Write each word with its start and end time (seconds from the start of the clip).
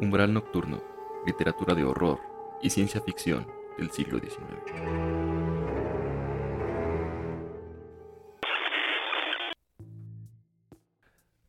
Umbral 0.00 0.32
Nocturno, 0.32 0.80
literatura 1.26 1.74
de 1.74 1.82
horror 1.82 2.20
y 2.62 2.70
ciencia 2.70 3.00
ficción 3.00 3.48
del 3.76 3.90
siglo 3.90 4.20
XIX. 4.20 4.38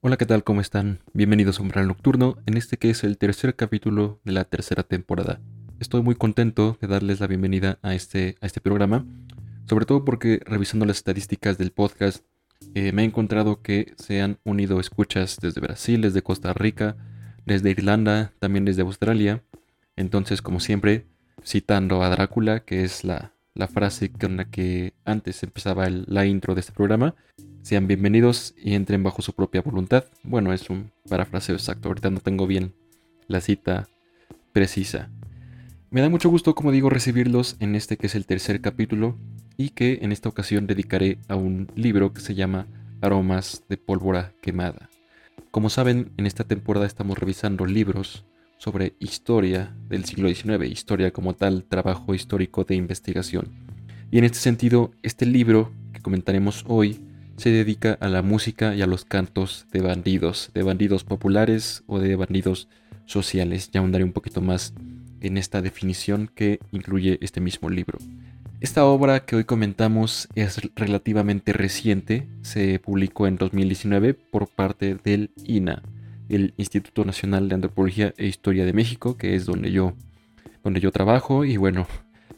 Hola, 0.02 0.18
¿qué 0.18 0.26
tal? 0.26 0.44
¿Cómo 0.44 0.62
están? 0.62 1.00
Bienvenidos 1.14 1.60
a 1.60 1.62
Umbral 1.62 1.88
Nocturno, 1.88 2.38
en 2.48 2.58
este 2.58 2.78
que 2.78 2.90
es 2.90 3.04
el 3.04 3.20
tercer 3.20 3.56
capítulo 3.56 4.20
de 4.24 4.32
la 4.32 4.46
tercera 4.46 4.82
temporada. 4.82 5.40
Estoy 5.80 6.02
muy 6.02 6.16
contento 6.16 6.76
de 6.82 6.88
darles 6.88 7.20
la 7.20 7.28
bienvenida 7.28 7.78
a 7.84 7.94
este, 7.94 8.36
a 8.42 8.48
este 8.48 8.62
programa, 8.62 9.06
sobre 9.68 9.86
todo 9.86 10.04
porque 10.04 10.40
revisando 10.44 10.88
las 10.88 10.98
estadísticas 10.98 11.60
del 11.60 11.70
podcast, 11.70 12.26
eh, 12.74 12.94
me 12.94 13.04
he 13.04 13.06
encontrado 13.06 13.62
que 13.62 13.94
se 13.98 14.24
han 14.24 14.40
unido 14.44 14.80
escuchas 14.80 15.38
desde 15.40 15.62
Brasil, 15.62 16.02
desde 16.02 16.24
Costa 16.24 16.52
Rica, 16.54 16.98
desde 17.50 17.72
Irlanda, 17.72 18.32
también 18.40 18.64
desde 18.64 18.84
Australia. 18.84 19.44
Entonces, 19.96 20.42
como 20.42 20.60
siempre, 20.60 21.06
citando 21.44 22.04
a 22.04 22.10
Drácula, 22.10 22.62
que 22.62 22.84
es 22.84 23.04
la, 23.04 23.34
frase 23.74 24.10
con 24.10 24.38
la 24.38 24.46
que 24.46 24.94
antes 25.04 25.44
empezaba 25.44 25.90
la 25.90 26.26
intro 26.26 26.54
de 26.54 26.62
este 26.62 26.72
programa, 26.72 27.16
sean 27.62 27.88
bienvenidos 27.88 28.54
y 28.56 28.76
entren 28.76 29.04
bajo 29.04 29.22
su 29.22 29.34
propia 29.34 29.62
voluntad. 29.62 30.06
Bueno, 30.24 30.54
es 30.54 30.70
un 30.70 30.92
parafraseo 31.10 31.56
exacto, 31.56 31.90
ahorita 31.90 32.10
no 32.10 32.20
tengo 32.20 32.48
bien 32.48 32.74
la 33.28 33.42
cita 33.42 33.90
precisa. 34.54 35.10
Me 35.90 36.02
da 36.02 36.10
mucho 36.10 36.30
gusto, 36.30 36.56
como 36.56 36.72
digo, 36.72 36.90
recibirlos 36.90 37.58
en 37.60 37.76
este 37.76 37.98
que 37.98 38.08
es 38.08 38.16
el 38.16 38.28
tercer 38.28 38.62
capítulo 38.62 39.18
y 39.58 39.72
que 39.72 40.00
en 40.04 40.12
esta 40.12 40.30
ocasión 40.30 40.68
dedicaré 40.68 41.18
a 41.28 41.36
un 41.36 41.70
libro 41.76 42.14
que 42.14 42.22
se 42.22 42.36
llama 42.36 42.68
Aromas 43.02 43.64
de 43.68 43.78
pólvora 43.78 44.34
quemada. 44.42 44.90
Como 45.52 45.70
saben, 45.70 46.12
en 46.18 46.26
esta 46.26 46.44
temporada 46.44 46.86
estamos 46.86 47.18
revisando 47.18 47.66
libros 47.66 48.26
sobre 48.58 48.94
historia 49.00 49.76
del 49.88 50.06
siglo 50.06 50.28
XIX, 50.30 50.70
historia 50.70 51.12
como 51.12 51.34
tal, 51.34 51.64
trabajo 51.64 52.14
histórico 52.14 52.64
de 52.64 52.76
investigación. 52.76 53.50
Y 54.12 54.18
en 54.18 54.26
este 54.26 54.40
sentido, 54.40 54.92
este 55.02 55.26
libro 55.26 55.72
que 55.94 56.02
comentaremos 56.02 56.66
hoy 56.68 57.00
se 57.38 57.52
dedica 57.52 57.98
a 58.02 58.10
la 58.10 58.22
música 58.22 58.76
y 58.76 58.82
a 58.82 58.88
los 58.88 59.06
cantos 59.06 59.66
de 59.72 59.82
bandidos, 59.82 60.52
de 60.54 60.64
bandidos 60.64 61.04
populares 61.04 61.84
o 61.88 62.00
de 62.00 62.16
bandidos 62.16 62.68
sociales. 63.06 63.72
Ya 63.72 63.80
ahondaré 63.80 64.04
un 64.04 64.12
poquito 64.12 64.42
más 64.42 64.74
en 65.22 65.38
esta 65.38 65.62
definición 65.62 66.30
que 66.34 66.60
incluye 66.72 67.18
este 67.22 67.40
mismo 67.40 67.70
libro. 67.70 67.98
Esta 68.62 68.84
obra 68.84 69.22
que 69.22 69.38
hoy 69.38 69.46
comentamos 69.46 70.28
es 70.36 70.60
relativamente 70.76 71.54
reciente, 71.54 72.28
se 72.42 72.78
publicó 72.80 73.26
en 73.26 73.38
2019 73.38 74.14
por 74.14 74.50
parte 74.50 74.96
del 74.96 75.32
INA, 75.46 75.82
el 76.28 76.54
Instituto 76.58 77.06
Nacional 77.06 77.48
de 77.48 77.56
Antropología 77.56 78.14
e 78.18 78.28
Historia 78.28 78.66
de 78.66 78.74
México, 78.74 79.16
que 79.16 79.36
es 79.36 79.46
donde 79.46 79.72
yo, 79.72 79.94
donde 80.62 80.82
yo 80.82 80.92
trabajo 80.92 81.46
y 81.46 81.56
bueno, 81.56 81.88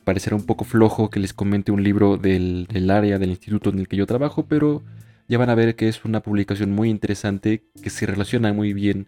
parecerá 0.04 0.36
un 0.36 0.46
poco 0.46 0.64
flojo 0.64 1.10
que 1.10 1.20
les 1.20 1.34
comente 1.34 1.72
un 1.72 1.84
libro 1.84 2.18
del, 2.18 2.68
del 2.72 2.92
área 2.92 3.18
del 3.18 3.32
instituto 3.32 3.72
en 3.72 3.80
el 3.80 3.88
que 3.88 3.98
yo 3.98 4.06
trabajo, 4.06 4.46
pero 4.46 4.84
ya 5.28 5.40
van 5.40 5.50
a 5.50 5.56
ver 5.56 5.76
que 5.76 5.88
es 5.88 6.06
una 6.06 6.22
publicación 6.22 6.72
muy 6.72 6.92
interesante 6.92 7.64
que 7.82 7.90
se 7.90 8.06
relaciona 8.06 8.54
muy 8.54 8.74
bien 8.74 9.08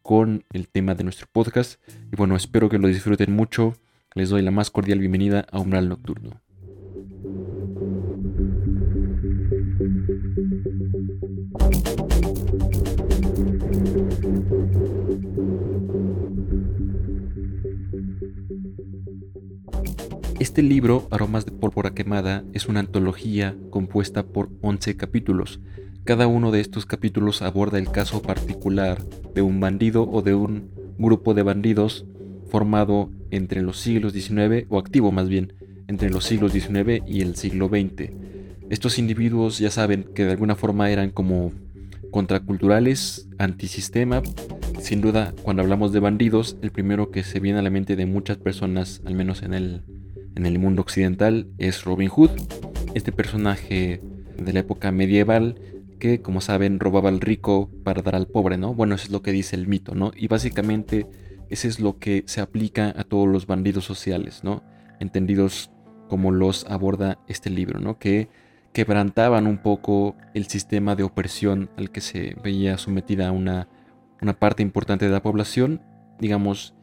con 0.00 0.44
el 0.50 0.68
tema 0.68 0.94
de 0.94 1.04
nuestro 1.04 1.26
podcast 1.30 1.78
y 2.10 2.16
bueno, 2.16 2.36
espero 2.36 2.70
que 2.70 2.78
lo 2.78 2.88
disfruten 2.88 3.36
mucho. 3.36 3.74
Les 4.14 4.30
doy 4.30 4.40
la 4.42 4.52
más 4.52 4.70
cordial 4.70 5.00
bienvenida 5.00 5.44
a 5.50 5.58
Umbral 5.58 5.88
Nocturno. 5.88 6.43
Este 20.44 20.62
libro, 20.62 21.08
Aromas 21.10 21.46
de 21.46 21.52
Pólvora 21.52 21.94
Quemada, 21.94 22.44
es 22.52 22.68
una 22.68 22.80
antología 22.80 23.56
compuesta 23.70 24.26
por 24.26 24.50
11 24.60 24.94
capítulos. 24.94 25.58
Cada 26.04 26.26
uno 26.26 26.50
de 26.50 26.60
estos 26.60 26.84
capítulos 26.84 27.40
aborda 27.40 27.78
el 27.78 27.90
caso 27.90 28.20
particular 28.20 29.02
de 29.34 29.40
un 29.40 29.58
bandido 29.58 30.06
o 30.06 30.20
de 30.20 30.34
un 30.34 30.68
grupo 30.98 31.32
de 31.32 31.44
bandidos 31.44 32.04
formado 32.50 33.10
entre 33.30 33.62
los 33.62 33.78
siglos 33.78 34.12
XIX, 34.12 34.66
o 34.68 34.78
activo 34.78 35.12
más 35.12 35.30
bien, 35.30 35.54
entre 35.88 36.10
los 36.10 36.26
siglos 36.26 36.52
XIX 36.52 37.02
y 37.06 37.22
el 37.22 37.36
siglo 37.36 37.68
XX. 37.68 38.10
Estos 38.68 38.98
individuos 38.98 39.58
ya 39.58 39.70
saben 39.70 40.04
que 40.14 40.26
de 40.26 40.32
alguna 40.32 40.56
forma 40.56 40.90
eran 40.90 41.08
como 41.08 41.52
contraculturales, 42.10 43.30
antisistema. 43.38 44.22
Sin 44.78 45.00
duda, 45.00 45.32
cuando 45.42 45.62
hablamos 45.62 45.94
de 45.94 46.00
bandidos, 46.00 46.58
el 46.60 46.70
primero 46.70 47.10
que 47.10 47.22
se 47.22 47.40
viene 47.40 47.60
a 47.60 47.62
la 47.62 47.70
mente 47.70 47.96
de 47.96 48.04
muchas 48.04 48.36
personas, 48.36 49.00
al 49.06 49.14
menos 49.14 49.42
en 49.42 49.54
el 49.54 49.82
en 50.36 50.46
el 50.46 50.58
mundo 50.58 50.82
occidental 50.82 51.48
es 51.58 51.84
Robin 51.84 52.08
Hood, 52.08 52.30
este 52.94 53.12
personaje 53.12 54.00
de 54.38 54.52
la 54.52 54.60
época 54.60 54.90
medieval 54.90 55.60
que, 55.98 56.20
como 56.20 56.40
saben, 56.40 56.80
robaba 56.80 57.08
al 57.08 57.20
rico 57.20 57.70
para 57.84 58.02
dar 58.02 58.16
al 58.16 58.26
pobre, 58.26 58.58
¿no? 58.58 58.74
Bueno, 58.74 58.94
eso 58.94 59.04
es 59.04 59.10
lo 59.10 59.22
que 59.22 59.32
dice 59.32 59.56
el 59.56 59.66
mito, 59.68 59.94
¿no? 59.94 60.12
Y 60.16 60.28
básicamente 60.28 61.06
ese 61.50 61.68
es 61.68 61.80
lo 61.80 61.98
que 61.98 62.24
se 62.26 62.40
aplica 62.40 62.92
a 62.96 63.04
todos 63.04 63.28
los 63.28 63.46
bandidos 63.46 63.84
sociales, 63.84 64.42
¿no? 64.44 64.62
Entendidos 65.00 65.70
como 66.08 66.30
los 66.30 66.66
aborda 66.66 67.18
este 67.28 67.50
libro, 67.50 67.80
¿no? 67.80 67.98
Que 67.98 68.28
quebrantaban 68.72 69.46
un 69.46 69.58
poco 69.58 70.16
el 70.34 70.46
sistema 70.46 70.96
de 70.96 71.04
opresión 71.04 71.70
al 71.76 71.90
que 71.90 72.00
se 72.00 72.36
veía 72.42 72.76
sometida 72.76 73.30
una, 73.30 73.68
una 74.20 74.34
parte 74.34 74.62
importante 74.62 75.06
de 75.06 75.12
la 75.12 75.22
población, 75.22 75.80
digamos, 76.18 76.74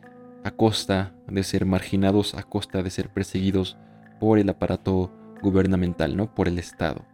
a 0.43 0.51
costa 0.51 1.13
de 1.27 1.43
ser 1.43 1.65
marginados, 1.65 2.35
a 2.35 2.43
costa 2.43 2.83
de 2.83 2.89
ser 2.89 3.09
perseguidos 3.09 3.77
por 4.19 4.39
el 4.39 4.49
aparato 4.49 5.11
gubernamental, 5.41 6.15
¿no? 6.15 6.33
por 6.33 6.47
el 6.47 6.59
Estado. 6.59 7.05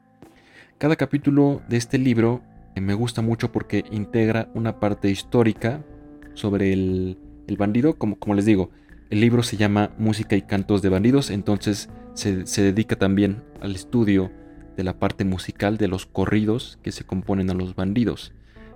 Cada 0.77 0.95
capítulo 0.95 1.61
de 1.67 1.77
este 1.77 1.97
libro 1.97 2.41
eh, 2.75 2.81
me 2.81 2.93
gusta 2.93 3.21
mucho 3.21 3.51
porque 3.51 3.83
integra 3.91 4.49
una 4.53 4.79
parte 4.79 5.09
histórica 5.09 5.83
sobre 6.33 6.73
el, 6.73 7.17
bandido, 7.57 7.97
como, 7.97 8.17
como, 8.19 8.35
les 8.35 8.45
digo, 8.45 8.69
el 9.09 9.21
libro 9.21 9.41
se 9.41 9.57
llama 9.57 9.91
Música 9.97 10.35
y 10.35 10.41
Cantos 10.41 10.81
de 10.81 10.89
Bandidos, 10.89 11.31
entonces 11.31 11.89
se, 12.13 12.45
se 12.45 12.61
dedica 12.61 12.97
también 12.97 13.43
al 13.61 13.73
estudio 13.73 14.31
de 14.75 14.83
la 14.83 14.99
parte 14.99 15.25
musical 15.25 15.77
de 15.77 15.87
los 15.87 16.05
corridos 16.05 16.77
que 16.83 16.91
se 16.91 17.03
componen 17.03 17.49
a 17.49 17.55
los 17.55 17.75
bandidos. 17.75 18.33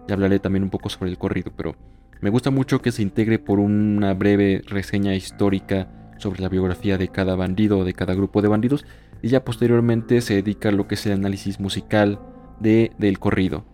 Ya 0.08 0.16
hablaré 0.16 0.40
también 0.40 0.64
un 0.64 0.72
poco 0.72 0.90
sobre 0.90 1.12
el 1.12 1.20
corrido, 1.20 1.52
pero 1.56 1.76
me 2.22 2.30
gusta 2.30 2.52
mucho 2.52 2.82
que 2.82 2.92
se 2.92 3.02
integre 3.02 3.40
por 3.40 3.60
una 3.60 4.14
breve 4.14 4.62
reseña 4.68 5.16
histórica 5.16 5.88
sobre 6.18 6.42
la 6.42 6.50
biografía 6.50 6.98
de 6.98 7.08
cada 7.08 7.36
bandido 7.36 7.80
o 7.80 7.84
de 7.84 7.94
cada 7.94 8.14
grupo 8.14 8.42
de 8.42 8.48
bandidos 8.48 8.86
y 9.24 9.30
ya 9.30 9.44
posteriormente 9.44 10.22
se 10.22 10.36
dedica 10.36 10.70
a 10.70 10.72
lo 10.72 10.88
que 10.88 10.96
es 10.96 11.06
el 11.08 11.14
análisis 11.14 11.60
musical 11.60 12.20
de, 12.60 12.92
del 13.00 13.20
corrido. 13.20 13.66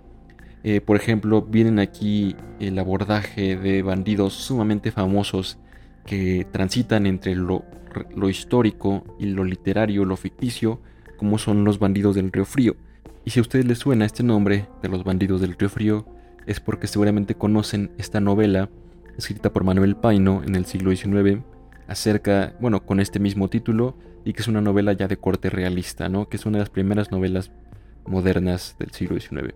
Eh, 0.63 0.81
por 0.81 0.95
ejemplo, 0.95 1.41
vienen 1.41 1.77
aquí 1.77 2.35
el 2.59 2.79
abordaje 2.79 3.57
de 3.57 3.81
bandidos 3.81 4.33
sumamente 4.33 4.91
famosos 4.91 5.57
que 6.05 6.47
transitan 6.51 7.05
entre 7.05 7.35
lo, 7.35 7.65
lo 8.15 8.29
histórico 8.29 9.03
y 9.19 9.25
lo 9.27 9.43
literario, 9.43 10.05
lo 10.05 10.15
ficticio, 10.15 10.81
como 11.17 11.37
son 11.37 11.63
los 11.63 11.79
bandidos 11.79 12.15
del 12.15 12.31
Río 12.31 12.45
Frío. 12.45 12.75
Y 13.25 13.31
si 13.31 13.39
a 13.39 13.41
ustedes 13.41 13.65
les 13.65 13.77
suena 13.77 14.05
este 14.05 14.23
nombre 14.23 14.67
de 14.81 14.89
los 14.89 15.03
bandidos 15.03 15.41
del 15.41 15.55
Río 15.57 15.69
Frío, 15.69 16.05
es 16.47 16.59
porque 16.59 16.87
seguramente 16.87 17.35
conocen 17.35 17.91
esta 17.97 18.19
novela 18.19 18.69
escrita 19.17 19.51
por 19.51 19.63
Manuel 19.63 19.95
Paino 19.95 20.41
en 20.43 20.55
el 20.55 20.65
siglo 20.65 20.95
XIX 20.95 21.43
acerca, 21.87 22.55
bueno, 22.59 22.85
con 22.85 22.99
este 22.99 23.19
mismo 23.19 23.49
título 23.49 23.97
y 24.25 24.33
que 24.33 24.41
es 24.41 24.47
una 24.47 24.61
novela 24.61 24.93
ya 24.93 25.07
de 25.07 25.17
corte 25.17 25.49
realista, 25.49 26.09
¿no? 26.09 26.27
Que 26.27 26.37
es 26.37 26.45
una 26.45 26.57
de 26.57 26.63
las 26.63 26.69
primeras 26.69 27.11
novelas 27.11 27.51
modernas 28.05 28.75
del 28.79 28.91
siglo 28.91 29.19
XIX. 29.19 29.53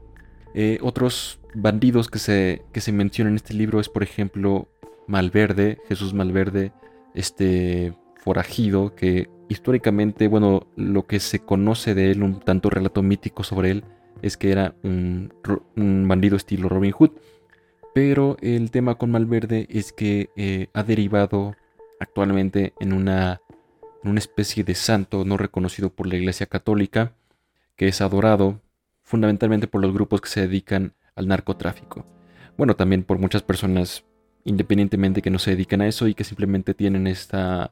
Eh, 0.53 0.79
otros 0.81 1.39
bandidos 1.53 2.09
que 2.09 2.19
se, 2.19 2.63
que 2.71 2.81
se 2.81 2.91
mencionan 2.91 3.33
en 3.33 3.37
este 3.37 3.53
libro 3.53 3.79
es, 3.79 3.89
por 3.89 4.03
ejemplo, 4.03 4.69
Malverde, 5.07 5.79
Jesús 5.87 6.13
Malverde, 6.13 6.71
este 7.13 7.93
forajido 8.15 8.95
que 8.95 9.29
históricamente, 9.49 10.27
bueno, 10.27 10.67
lo 10.75 11.05
que 11.05 11.19
se 11.19 11.39
conoce 11.39 11.93
de 11.93 12.11
él, 12.11 12.23
un 12.23 12.39
tanto 12.39 12.69
relato 12.69 13.01
mítico 13.01 13.43
sobre 13.43 13.71
él, 13.71 13.83
es 14.21 14.37
que 14.37 14.51
era 14.51 14.75
un, 14.83 15.31
bandido 15.75 16.37
estilo 16.37 16.69
Robin 16.69 16.91
Hood. 16.91 17.11
Pero 17.93 18.37
el 18.41 18.71
tema 18.71 18.95
con 18.95 19.11
Malverde 19.11 19.67
es 19.69 19.91
que 19.91 20.29
eh, 20.37 20.67
ha 20.73 20.83
derivado 20.83 21.55
actualmente 21.99 22.73
en 22.79 22.93
una, 22.93 23.41
una 24.03 24.19
especie 24.19 24.63
de 24.63 24.75
santo 24.75 25.25
no 25.25 25.37
reconocido 25.37 25.89
por 25.89 26.07
la 26.07 26.15
Iglesia 26.15 26.45
Católica, 26.45 27.13
que 27.75 27.87
es 27.87 27.99
adorado 28.01 28.61
fundamentalmente 29.03 29.67
por 29.67 29.81
los 29.81 29.93
grupos 29.93 30.21
que 30.21 30.29
se 30.29 30.41
dedican 30.41 30.93
al 31.15 31.27
narcotráfico. 31.27 32.05
Bueno, 32.57 32.75
también 32.75 33.03
por 33.03 33.17
muchas 33.17 33.41
personas 33.41 34.05
independientemente 34.43 35.21
que 35.21 35.29
no 35.29 35.39
se 35.39 35.51
dedican 35.51 35.81
a 35.81 35.87
eso 35.87 36.07
y 36.07 36.13
que 36.13 36.23
simplemente 36.23 36.73
tienen 36.73 37.07
esta, 37.07 37.71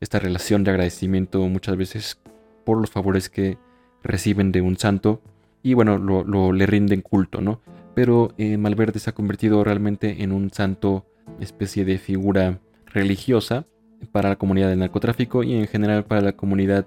esta 0.00 0.18
relación 0.18 0.64
de 0.64 0.70
agradecimiento 0.70 1.40
muchas 1.48 1.76
veces 1.76 2.18
por 2.64 2.78
los 2.78 2.90
favores 2.90 3.30
que 3.30 3.58
reciben 4.02 4.52
de 4.52 4.60
un 4.60 4.76
santo 4.76 5.22
y 5.62 5.74
bueno, 5.74 5.98
lo, 5.98 6.52
le 6.52 6.66
rinden 6.66 7.02
culto, 7.02 7.40
¿no? 7.40 7.60
Pero 7.94 8.32
eh, 8.38 8.56
Malverde 8.56 8.98
se 8.98 9.10
ha 9.10 9.14
convertido 9.14 9.62
realmente 9.64 10.22
en 10.22 10.32
un 10.32 10.50
santo 10.50 11.06
especie 11.40 11.84
de 11.84 11.98
figura 11.98 12.60
religiosa 12.86 13.66
para 14.12 14.30
la 14.30 14.36
comunidad 14.36 14.68
del 14.68 14.78
narcotráfico 14.78 15.42
y 15.42 15.54
en 15.54 15.66
general 15.66 16.04
para 16.04 16.22
la 16.22 16.32
comunidad, 16.32 16.86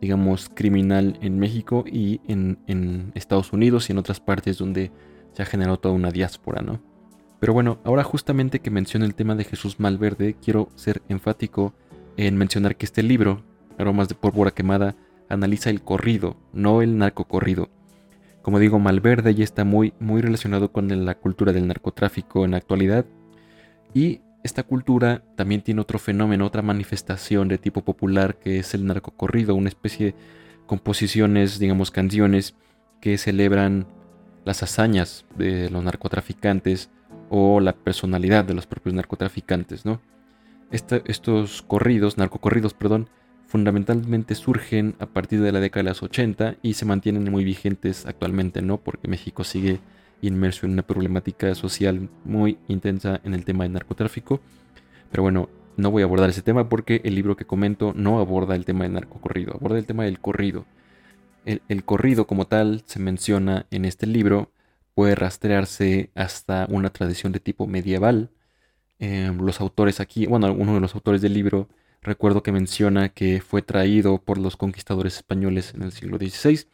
digamos, 0.00 0.50
criminal 0.52 1.18
en 1.20 1.38
México 1.38 1.84
y 1.86 2.20
en, 2.26 3.12
Estados 3.14 3.52
Unidos 3.52 3.88
y 3.88 3.92
en 3.92 3.98
otras 3.98 4.20
partes 4.20 4.58
donde 4.58 4.90
se 5.32 5.42
ha 5.42 5.46
generado 5.46 5.78
toda 5.78 5.94
una 5.94 6.10
diáspora, 6.10 6.62
¿no? 6.62 6.80
Pero 7.40 7.52
bueno, 7.52 7.78
ahora 7.84 8.04
justamente 8.04 8.60
que 8.60 8.70
menciono 8.70 9.04
el 9.04 9.14
tema 9.14 9.34
de 9.34 9.44
Jesús 9.44 9.78
Malverde, 9.78 10.34
quiero 10.42 10.68
ser 10.76 11.02
enfático 11.08 11.74
en 12.16 12.36
mencionar 12.36 12.76
que 12.76 12.86
este 12.86 13.02
libro, 13.02 13.42
Aromas 13.76 14.08
de 14.08 14.14
pólvora 14.14 14.52
quemada, 14.52 14.94
analiza 15.28 15.70
el 15.70 15.82
corrido, 15.82 16.36
no 16.52 16.80
el 16.80 16.96
narcocorrido. 16.96 17.68
Como 18.44 18.58
digo, 18.58 18.78
Malverde 18.78 19.34
ya 19.34 19.42
está 19.42 19.64
muy, 19.64 19.94
muy 19.98 20.20
relacionado 20.20 20.70
con 20.70 21.06
la 21.06 21.14
cultura 21.14 21.54
del 21.54 21.66
narcotráfico 21.66 22.44
en 22.44 22.50
la 22.50 22.58
actualidad. 22.58 23.06
Y 23.94 24.20
esta 24.42 24.64
cultura 24.64 25.22
también 25.34 25.62
tiene 25.62 25.80
otro 25.80 25.98
fenómeno, 25.98 26.44
otra 26.44 26.60
manifestación 26.60 27.48
de 27.48 27.56
tipo 27.56 27.80
popular 27.80 28.38
que 28.38 28.58
es 28.58 28.74
el 28.74 28.84
narcocorrido, 28.84 29.54
una 29.54 29.70
especie 29.70 30.06
de 30.08 30.14
composiciones, 30.66 31.58
digamos, 31.58 31.90
canciones 31.90 32.54
que 33.00 33.16
celebran 33.16 33.86
las 34.44 34.62
hazañas 34.62 35.24
de 35.38 35.70
los 35.70 35.82
narcotraficantes 35.82 36.90
o 37.30 37.60
la 37.60 37.72
personalidad 37.72 38.44
de 38.44 38.52
los 38.52 38.66
propios 38.66 38.94
narcotraficantes, 38.94 39.86
¿no? 39.86 40.02
estos 40.70 41.62
corridos, 41.62 42.18
narcocorridos, 42.18 42.74
perdón, 42.74 43.08
fundamentalmente 43.46 44.34
surgen 44.34 44.94
a 44.98 45.06
partir 45.06 45.40
de 45.40 45.52
la 45.52 45.60
década 45.60 45.84
de 45.84 45.90
los 45.90 46.02
80 46.02 46.56
y 46.62 46.74
se 46.74 46.84
mantienen 46.84 47.30
muy 47.30 47.44
vigentes 47.44 48.06
actualmente, 48.06 48.62
¿no? 48.62 48.78
Porque 48.78 49.08
México 49.08 49.44
sigue 49.44 49.80
inmerso 50.22 50.66
en 50.66 50.72
una 50.72 50.82
problemática 50.82 51.54
social 51.54 52.08
muy 52.24 52.58
intensa 52.68 53.20
en 53.24 53.34
el 53.34 53.44
tema 53.44 53.64
del 53.64 53.74
narcotráfico. 53.74 54.40
Pero 55.10 55.22
bueno, 55.22 55.48
no 55.76 55.90
voy 55.90 56.02
a 56.02 56.06
abordar 56.06 56.30
ese 56.30 56.42
tema 56.42 56.68
porque 56.68 57.00
el 57.04 57.14
libro 57.14 57.36
que 57.36 57.44
comento 57.44 57.92
no 57.94 58.20
aborda 58.20 58.54
el 58.56 58.64
tema 58.64 58.84
del 58.84 58.94
narcocorrido, 58.94 59.54
aborda 59.54 59.78
el 59.78 59.86
tema 59.86 60.04
del 60.04 60.20
corrido. 60.20 60.66
El, 61.44 61.84
corrido 61.84 62.26
como 62.26 62.46
tal 62.46 62.82
se 62.86 62.98
menciona 62.98 63.66
en 63.70 63.84
este 63.84 64.06
libro, 64.06 64.50
puede 64.94 65.14
rastrearse 65.14 66.10
hasta 66.14 66.66
una 66.70 66.90
tradición 66.90 67.32
de 67.32 67.40
tipo 67.40 67.66
medieval. 67.66 68.30
Em, 68.98 69.38
los 69.38 69.60
autores 69.60 70.00
aquí, 70.00 70.26
bueno, 70.26 70.52
uno 70.52 70.74
de 70.74 70.80
los 70.80 70.94
autores 70.94 71.20
del 71.20 71.34
libro 71.34 71.68
Recuerdo 72.04 72.42
que 72.42 72.52
menciona 72.52 73.08
que 73.08 73.40
fue 73.40 73.62
traído 73.62 74.18
por 74.18 74.36
los 74.36 74.58
conquistadores 74.58 75.16
españoles 75.16 75.72
en 75.74 75.82
el 75.82 75.90
siglo 75.90 76.18
XVI 76.18 76.66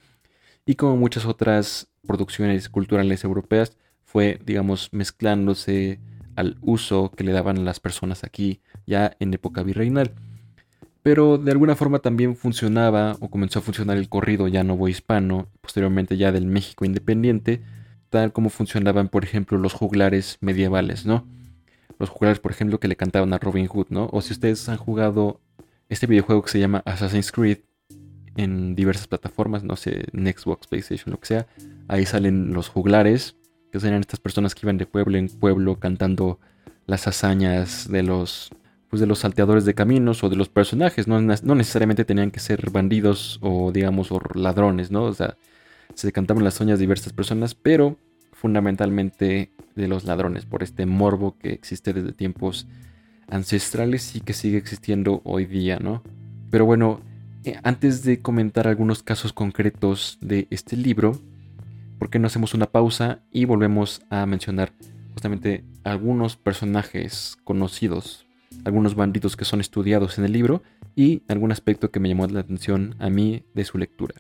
y 0.67 0.75
como 0.75 0.97
muchas 0.97 1.25
otras 1.25 1.89
producciones 2.05 2.69
culturales 2.69 3.23
europeas 3.23 3.77
fue, 4.05 4.41
digamos, 4.45 4.89
mezclándose 4.93 6.01
al 6.35 6.59
uso 6.63 7.13
que 7.13 7.23
le 7.23 7.31
daban 7.31 7.65
las 7.65 7.79
personas 7.79 8.25
aquí 8.25 8.61
ya 8.87 9.17
en 9.21 9.33
época 9.33 9.63
virreinal. 9.63 10.15
Pero 11.03 11.39
de 11.39 11.53
alguna 11.53 11.77
forma 11.77 12.01
también 12.01 12.35
funcionaba 12.35 13.17
o 13.21 13.31
comenzó 13.31 13.61
a 13.61 13.63
funcionar 13.63 13.99
el 13.99 14.09
corrido 14.09 14.49
ya 14.49 14.65
novo 14.65 14.89
hispano, 14.89 15.47
posteriormente 15.61 16.17
ya 16.17 16.33
del 16.33 16.47
México 16.47 16.85
independiente, 16.85 17.63
tal 18.11 18.33
como 18.33 18.51
funcionaban, 18.51 19.09
por 19.09 19.23
ejemplo, 19.23 19.59
los 19.59 19.75
juglares 19.75 20.39
medievales, 20.41 21.07
¿no? 21.07 21.25
Los 22.01 22.09
jugadores, 22.09 22.41
por 22.41 22.51
ejemplo, 22.51 22.81
que 22.81 22.89
le 22.89 22.97
cantaban 22.97 23.33
a 23.33 23.39
Robin 23.39 23.67
Hood, 23.67 23.89
¿no? 23.91 24.09
O 24.13 24.23
si 24.23 24.33
ustedes 24.33 24.69
han 24.69 24.79
jugado 24.79 25.41
este 25.91 26.07
videojuego 26.07 26.43
que 26.43 26.51
se 26.51 26.59
llama 26.59 26.83
Assassin's 26.87 27.31
Creed 27.31 27.59
en 28.37 28.75
diversas 28.75 29.07
plataformas, 29.07 29.65
no 29.65 29.77
sé, 29.77 30.07
Xbox, 30.13 30.67
PlayStation, 30.67 31.13
lo 31.13 31.21
que 31.21 31.27
sea, 31.27 31.47
ahí 31.89 32.07
salen 32.07 32.55
los 32.55 32.69
juglares, 32.69 33.37
que 33.71 33.79
serían 33.79 34.01
estas 34.01 34.19
personas 34.19 34.55
que 34.55 34.65
iban 34.65 34.79
de 34.79 34.87
pueblo 34.87 35.19
en 35.19 35.29
pueblo 35.29 35.79
cantando 35.79 36.41
las 36.87 37.07
hazañas 37.07 37.87
de 37.89 38.03
los 38.03 38.51
pues 38.89 38.99
de 38.99 39.07
los 39.07 39.21
salteadores 39.21 39.65
de 39.65 39.75
caminos 39.75 40.25
o 40.25 40.29
de 40.29 40.35
los 40.35 40.49
personajes, 40.49 41.07
no, 41.07 41.21
no 41.21 41.55
necesariamente 41.55 42.05
tenían 42.05 42.33
que 42.33 42.41
ser 42.41 42.71
bandidos 42.71 43.39
o 43.41 43.71
digamos 43.71 44.11
o 44.11 44.21
ladrones, 44.35 44.91
¿no? 44.91 45.05
O 45.05 45.13
sea, 45.13 45.37
se 45.95 46.11
cantaban 46.11 46.43
las 46.43 46.57
hazañas 46.57 46.81
de 46.81 46.85
diversas 46.85 47.13
personas, 47.13 47.55
pero 47.55 47.97
fundamentalmente 48.41 49.53
de 49.77 49.87
los 49.87 50.05
ladrones, 50.05 50.47
por 50.47 50.63
este 50.63 50.87
morbo 50.87 51.37
que 51.37 51.53
existe 51.53 51.93
desde 51.93 52.13
tiempos 52.13 52.67
ancestrales 53.29 54.17
y 54.17 54.21
que 54.21 54.33
sigue 54.33 54.57
existiendo 54.57 55.21
hoy 55.25 55.45
día, 55.45 55.79
¿no? 55.79 56.03
Pero 56.51 56.65
bueno, 56.65 57.01
eh, 57.45 57.59
antes 57.63 58.03
de 58.03 58.23
comentar 58.23 58.67
algunos 58.67 59.03
casos 59.03 59.35
concretos 59.35 60.17
de 60.23 60.49
este 60.49 60.79
libro, 60.79 61.21
¿por 61.99 62.09
qué 62.09 62.19
no 62.19 62.29
hacemos 62.29 62.55
una 62.55 62.65
pausa 62.65 63.21
y 63.31 63.45
volvemos 63.45 64.01
a 64.09 64.25
mencionar 64.25 64.73
justamente 65.13 65.63
algunos 65.85 66.37
personajes 66.37 67.37
conocidos, 67.45 68.27
algunos 68.65 68.95
bandidos 68.95 69.37
que 69.37 69.45
son 69.45 69.61
estudiados 69.61 70.19
en 70.19 70.25
el 70.25 70.33
libro 70.33 70.63
y 70.97 71.23
algún 71.29 71.53
aspecto 71.53 71.91
que 71.91 72.01
me 72.01 72.09
llamó 72.09 72.27
la 72.27 72.41
atención 72.41 72.95
a 73.01 73.11
mí 73.11 73.45
de 73.55 73.65
su 73.67 73.77
lectura? 73.77 74.15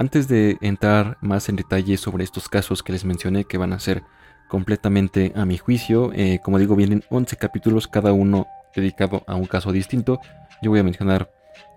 Antes 0.00 0.28
de 0.28 0.56
entrar 0.62 1.18
más 1.20 1.50
en 1.50 1.56
detalle 1.56 1.98
sobre 1.98 2.24
estos 2.24 2.48
casos 2.48 2.82
que 2.82 2.90
les 2.90 3.04
mencioné 3.04 3.44
que 3.44 3.58
van 3.58 3.74
a 3.74 3.78
ser 3.78 4.02
completamente 4.48 5.30
a 5.36 5.44
mi 5.44 5.58
juicio, 5.58 6.10
eh, 6.14 6.40
como 6.42 6.58
digo, 6.58 6.74
vienen 6.74 7.04
11 7.10 7.36
capítulos, 7.36 7.86
cada 7.86 8.14
uno 8.14 8.46
dedicado 8.74 9.22
a 9.26 9.34
un 9.34 9.44
caso 9.44 9.72
distinto. 9.72 10.18
Yo 10.62 10.70
voy 10.70 10.80
a 10.80 10.84
mencionar 10.84 11.30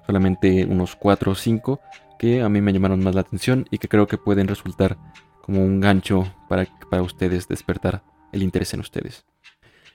solamente 0.05 0.63
unos 0.63 0.95
4 0.95 1.33
o 1.33 1.35
5 1.35 1.81
que 2.17 2.41
a 2.41 2.47
mí 2.47 2.61
me 2.61 2.71
llamaron 2.71 3.03
más 3.03 3.13
la 3.13 3.19
atención 3.19 3.67
y 3.71 3.77
que 3.77 3.89
creo 3.89 4.07
que 4.07 4.17
pueden 4.17 4.47
resultar 4.47 4.97
como 5.41 5.61
un 5.61 5.81
gancho 5.81 6.33
para, 6.47 6.65
para 6.89 7.01
ustedes 7.01 7.49
despertar 7.49 8.03
el 8.31 8.41
interés 8.41 8.73
en 8.73 8.79
ustedes. 8.79 9.25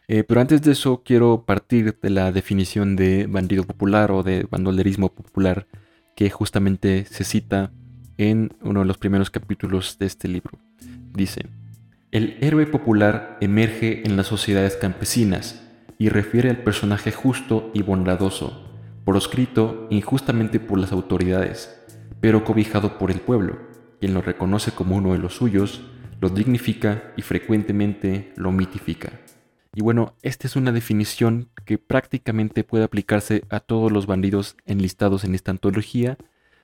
Eh, 0.07 0.23
pero 0.23 0.43
antes 0.43 0.61
de 0.61 0.73
eso 0.73 1.03
quiero 1.03 1.47
partir 1.47 1.99
de 1.99 2.11
la 2.11 2.31
definición 2.31 2.95
de 2.95 3.27
bandido 3.27 3.65
popular 3.65 4.13
o 4.13 4.23
de 4.23 4.47
bandolerismo 4.51 5.09
popular 5.09 5.67
que 6.15 6.29
justamente 6.29 7.07
se 7.07 7.25
cita 7.25 7.73
en 8.19 8.53
uno 8.61 8.81
de 8.81 8.87
los 8.87 8.99
primeros 8.99 9.31
capítulos 9.31 9.97
de 9.99 10.07
este 10.07 10.29
libro. 10.29 10.59
Dice, 11.15 11.47
el 12.11 12.37
héroe 12.41 12.67
popular 12.67 13.39
emerge 13.41 14.07
en 14.07 14.17
las 14.17 14.27
sociedades 14.27 14.77
campesinas 14.77 15.63
y 15.99 16.11
refiere 16.11 16.51
al 16.51 16.59
personaje 16.59 17.13
justo 17.13 17.71
y 17.75 17.83
bondadoso, 17.83 18.71
proscrito 19.05 19.87
injustamente 19.91 20.61
por 20.61 20.79
las 20.79 20.93
autoridades, 20.93 21.81
pero 22.21 22.45
cobijado 22.45 22.99
por 22.99 23.11
el 23.11 23.21
pueblo, 23.21 23.59
quien 24.01 24.15
lo 24.15 24.21
reconoce 24.21 24.73
como 24.73 24.97
uno 24.97 25.13
de 25.13 25.19
los 25.19 25.35
suyos, 25.35 25.83
lo 26.21 26.29
dignifica 26.29 27.13
y 27.17 27.23
frecuentemente 27.23 28.33
lo 28.37 28.53
mitifica. 28.53 29.13
Y 29.75 29.83
bueno, 29.83 30.17
esta 30.23 30.47
es 30.47 30.57
una 30.57 30.73
definición 30.73 31.51
que 31.65 31.79
prácticamente 31.79 32.65
puede 32.65 32.85
aplicarse 32.85 33.45
a 33.49 33.61
todos 33.61 33.93
los 33.93 34.07
bandidos 34.07 34.57
enlistados 34.67 35.25
en 35.25 35.35
esta 35.35 35.53
antología, 35.53 36.17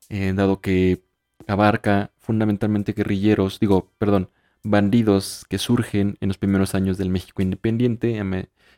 eh, 0.09 0.33
dado 0.35 0.61
que 0.61 1.02
abarca 1.47 2.11
fundamentalmente 2.19 2.93
guerrilleros, 2.93 3.61
digo, 3.61 3.91
perdón, 3.99 4.31
bandidos 4.62 5.45
que 5.49 5.59
surgen 5.59 6.17
en 6.21 6.29
los 6.29 6.38
primeros 6.38 6.75
años 6.75 6.97
del 6.97 7.11
México 7.11 7.43
independiente 7.43 8.21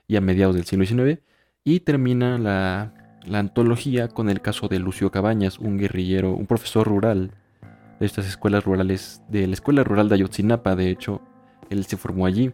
y 0.09 0.17
a 0.17 0.21
mediados 0.21 0.57
del 0.57 0.65
siglo 0.65 0.85
XIX, 0.85 1.21
y 1.65 1.81
termina 1.81 2.39
la, 2.39 2.93
antología 3.33 4.09
con 4.09 4.29
el 4.29 4.41
caso 4.41 4.69
de 4.69 4.79
Lucio 4.79 5.11
Cabañas, 5.11 5.59
un 5.59 5.79
guerrillero, 5.79 6.33
un 6.33 6.47
profesor 6.47 6.87
rural 6.87 7.33
de 7.99 8.07
estas 8.07 8.27
escuelas 8.27 8.65
rurales, 8.65 9.23
de 9.29 9.47
la 9.47 9.55
escuela 9.55 9.83
rural 9.83 10.09
de 10.09 10.17
Ayotzinapa, 10.17 10.77
de 10.77 10.91
hecho, 10.91 11.23
él 11.71 11.85
se 11.87 11.97
formó 11.97 12.27
allí 12.27 12.53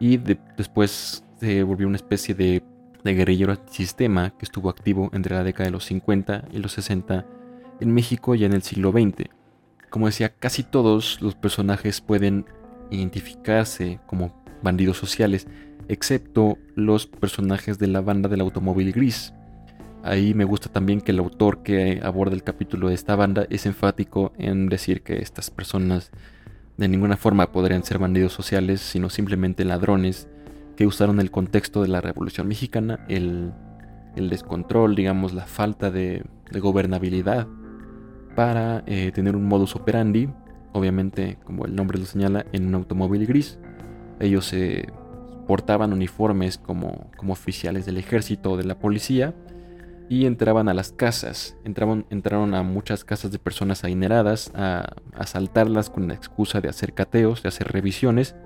y 0.00 0.16
después 0.16 1.24
se 1.38 1.62
volvió 1.62 1.86
una 1.86 1.96
especie 1.96 2.34
de, 2.34 2.62
de 3.04 3.14
guerrillero 3.14 3.56
sistema 3.70 4.30
que 4.30 4.44
estuvo 4.44 4.68
activo 4.68 5.10
entre 5.12 5.36
la 5.36 5.44
década 5.44 5.66
de 5.66 5.72
los 5.72 5.84
50 5.84 6.48
y 6.52 6.58
los 6.58 6.72
60 6.72 7.24
en 7.80 7.92
México 7.92 8.34
ya 8.34 8.46
en 8.46 8.52
el 8.52 8.62
siglo 8.62 8.92
XX. 8.92 9.28
Como 9.88 10.06
decía, 10.06 10.34
casi 10.34 10.62
todos 10.62 11.20
los 11.20 11.34
personajes 11.34 12.00
pueden 12.00 12.46
identificarse 12.90 14.00
como 14.06 14.44
bandidos 14.62 14.98
sociales, 14.98 15.46
excepto 15.88 16.58
los 16.74 17.06
personajes 17.06 17.78
de 17.78 17.88
la 17.88 18.00
banda 18.00 18.28
del 18.28 18.40
automóvil 18.40 18.92
gris. 18.92 19.32
Ahí 20.02 20.32
me 20.34 20.44
gusta 20.44 20.70
también 20.70 21.00
que 21.00 21.12
el 21.12 21.18
autor 21.18 21.62
que 21.62 22.00
aborda 22.02 22.34
el 22.34 22.42
capítulo 22.42 22.88
de 22.88 22.94
esta 22.94 23.16
banda 23.16 23.46
es 23.50 23.66
enfático 23.66 24.32
en 24.38 24.68
decir 24.68 25.02
que 25.02 25.18
estas 25.18 25.50
personas 25.50 26.10
de 26.76 26.88
ninguna 26.88 27.16
forma 27.16 27.52
podrían 27.52 27.84
ser 27.84 27.98
bandidos 27.98 28.32
sociales, 28.32 28.80
sino 28.80 29.10
simplemente 29.10 29.64
ladrones 29.64 30.28
que 30.76 30.86
usaron 30.86 31.20
el 31.20 31.30
contexto 31.30 31.82
de 31.82 31.88
la 31.88 32.00
Revolución 32.00 32.48
Mexicana, 32.48 33.04
el, 33.08 33.52
descontrol, 34.16 34.94
digamos, 34.94 35.34
la 35.34 35.46
falta 35.46 35.90
de 35.90 36.24
gobernabilidad 36.52 37.46
para 38.40 38.82
eh, 38.86 39.12
tener 39.12 39.36
un 39.36 39.44
modus 39.44 39.76
operandi, 39.76 40.30
obviamente 40.72 41.36
como 41.44 41.66
el 41.66 41.76
nombre 41.76 41.98
lo 41.98 42.06
señala, 42.06 42.46
en 42.52 42.68
un 42.68 42.74
automóvil 42.74 43.26
gris. 43.26 43.58
Ellos 44.18 44.46
se 44.46 44.88
portaban 45.46 45.92
uniformes 45.92 46.56
como, 46.56 47.10
como 47.18 47.34
oficiales 47.34 47.84
del 47.84 47.98
ejército 47.98 48.52
o 48.52 48.56
de 48.56 48.64
la 48.64 48.78
policía 48.78 49.34
y 50.08 50.24
entraban 50.24 50.70
a 50.70 50.72
las 50.72 50.90
casas. 50.90 51.58
Entraban, 51.64 52.06
entraron 52.08 52.54
a 52.54 52.62
muchas 52.62 53.04
casas 53.04 53.30
de 53.30 53.38
personas 53.38 53.84
adineradas 53.84 54.50
a 54.54 54.86
asaltarlas 55.18 55.90
con 55.90 56.08
la 56.08 56.14
excusa 56.14 56.62
de 56.62 56.70
hacer 56.70 56.94
cateos, 56.94 57.42
de 57.42 57.50
hacer 57.50 57.68
revisiones 57.70 58.36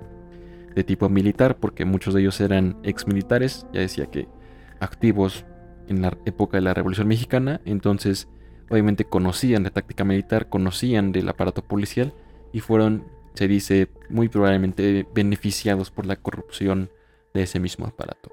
de 0.75 0.83
tipo 0.83 1.07
militar, 1.07 1.55
porque 1.55 1.85
muchos 1.85 2.13
de 2.13 2.19
ellos 2.19 2.41
eran 2.41 2.75
exmilitares, 2.83 3.65
ya 3.71 3.79
decía 3.79 4.07
que 4.07 4.27
activos 4.81 5.45
en 5.87 6.01
la 6.01 6.17
época 6.25 6.57
de 6.57 6.63
la 6.63 6.73
Revolución 6.73 7.07
Mexicana, 7.07 7.61
entonces 7.63 8.27
obviamente 8.69 9.05
conocían 9.05 9.63
de 9.63 9.71
táctica 9.71 10.03
militar, 10.03 10.49
conocían 10.49 11.11
del 11.11 11.29
aparato 11.29 11.63
policial 11.63 12.13
y 12.51 12.59
fueron, 12.59 13.05
se 13.33 13.47
dice, 13.47 13.89
muy 14.09 14.29
probablemente 14.29 15.07
beneficiados 15.13 15.91
por 15.91 16.05
la 16.05 16.15
corrupción 16.15 16.89
de 17.33 17.43
ese 17.43 17.59
mismo 17.59 17.85
aparato. 17.85 18.31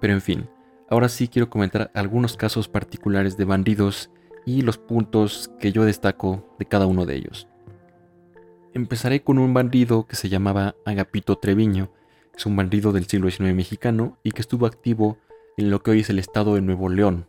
Pero 0.00 0.12
en 0.12 0.20
fin, 0.20 0.48
ahora 0.90 1.08
sí 1.08 1.28
quiero 1.28 1.50
comentar 1.50 1.90
algunos 1.94 2.36
casos 2.36 2.68
particulares 2.68 3.36
de 3.36 3.44
bandidos 3.44 4.10
y 4.44 4.62
los 4.62 4.78
puntos 4.78 5.50
que 5.58 5.72
yo 5.72 5.84
destaco 5.84 6.54
de 6.58 6.66
cada 6.66 6.86
uno 6.86 7.06
de 7.06 7.16
ellos. 7.16 7.48
Empezaré 8.74 9.22
con 9.22 9.38
un 9.38 9.54
bandido 9.54 10.06
que 10.06 10.16
se 10.16 10.28
llamaba 10.28 10.74
Agapito 10.84 11.36
Treviño. 11.36 11.90
Es 12.36 12.44
un 12.44 12.56
bandido 12.56 12.92
del 12.92 13.06
siglo 13.06 13.30
XIX 13.30 13.54
mexicano 13.54 14.18
y 14.24 14.32
que 14.32 14.40
estuvo 14.40 14.66
activo 14.66 15.16
en 15.56 15.70
lo 15.70 15.82
que 15.82 15.92
hoy 15.92 16.00
es 16.00 16.10
el 16.10 16.18
estado 16.18 16.56
de 16.56 16.60
Nuevo 16.60 16.88
León, 16.88 17.26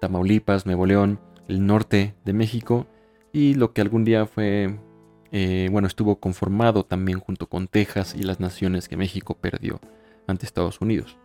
Tamaulipas, 0.00 0.64
Nuevo 0.64 0.86
León, 0.86 1.20
el 1.48 1.66
norte 1.66 2.14
de 2.24 2.32
México 2.32 2.86
y 3.32 3.54
lo 3.54 3.72
que 3.72 3.80
algún 3.80 4.04
día 4.04 4.26
fue, 4.26 4.78
eh, 5.32 5.68
bueno, 5.72 5.88
estuvo 5.88 6.20
conformado 6.20 6.84
también 6.84 7.20
junto 7.20 7.48
con 7.48 7.68
Texas 7.68 8.14
y 8.14 8.22
las 8.22 8.40
naciones 8.40 8.88
que 8.88 8.96
México 8.96 9.36
perdió 9.38 9.80
ante 10.26 10.46
Estados 10.46 10.80
Unidos. 10.80 11.18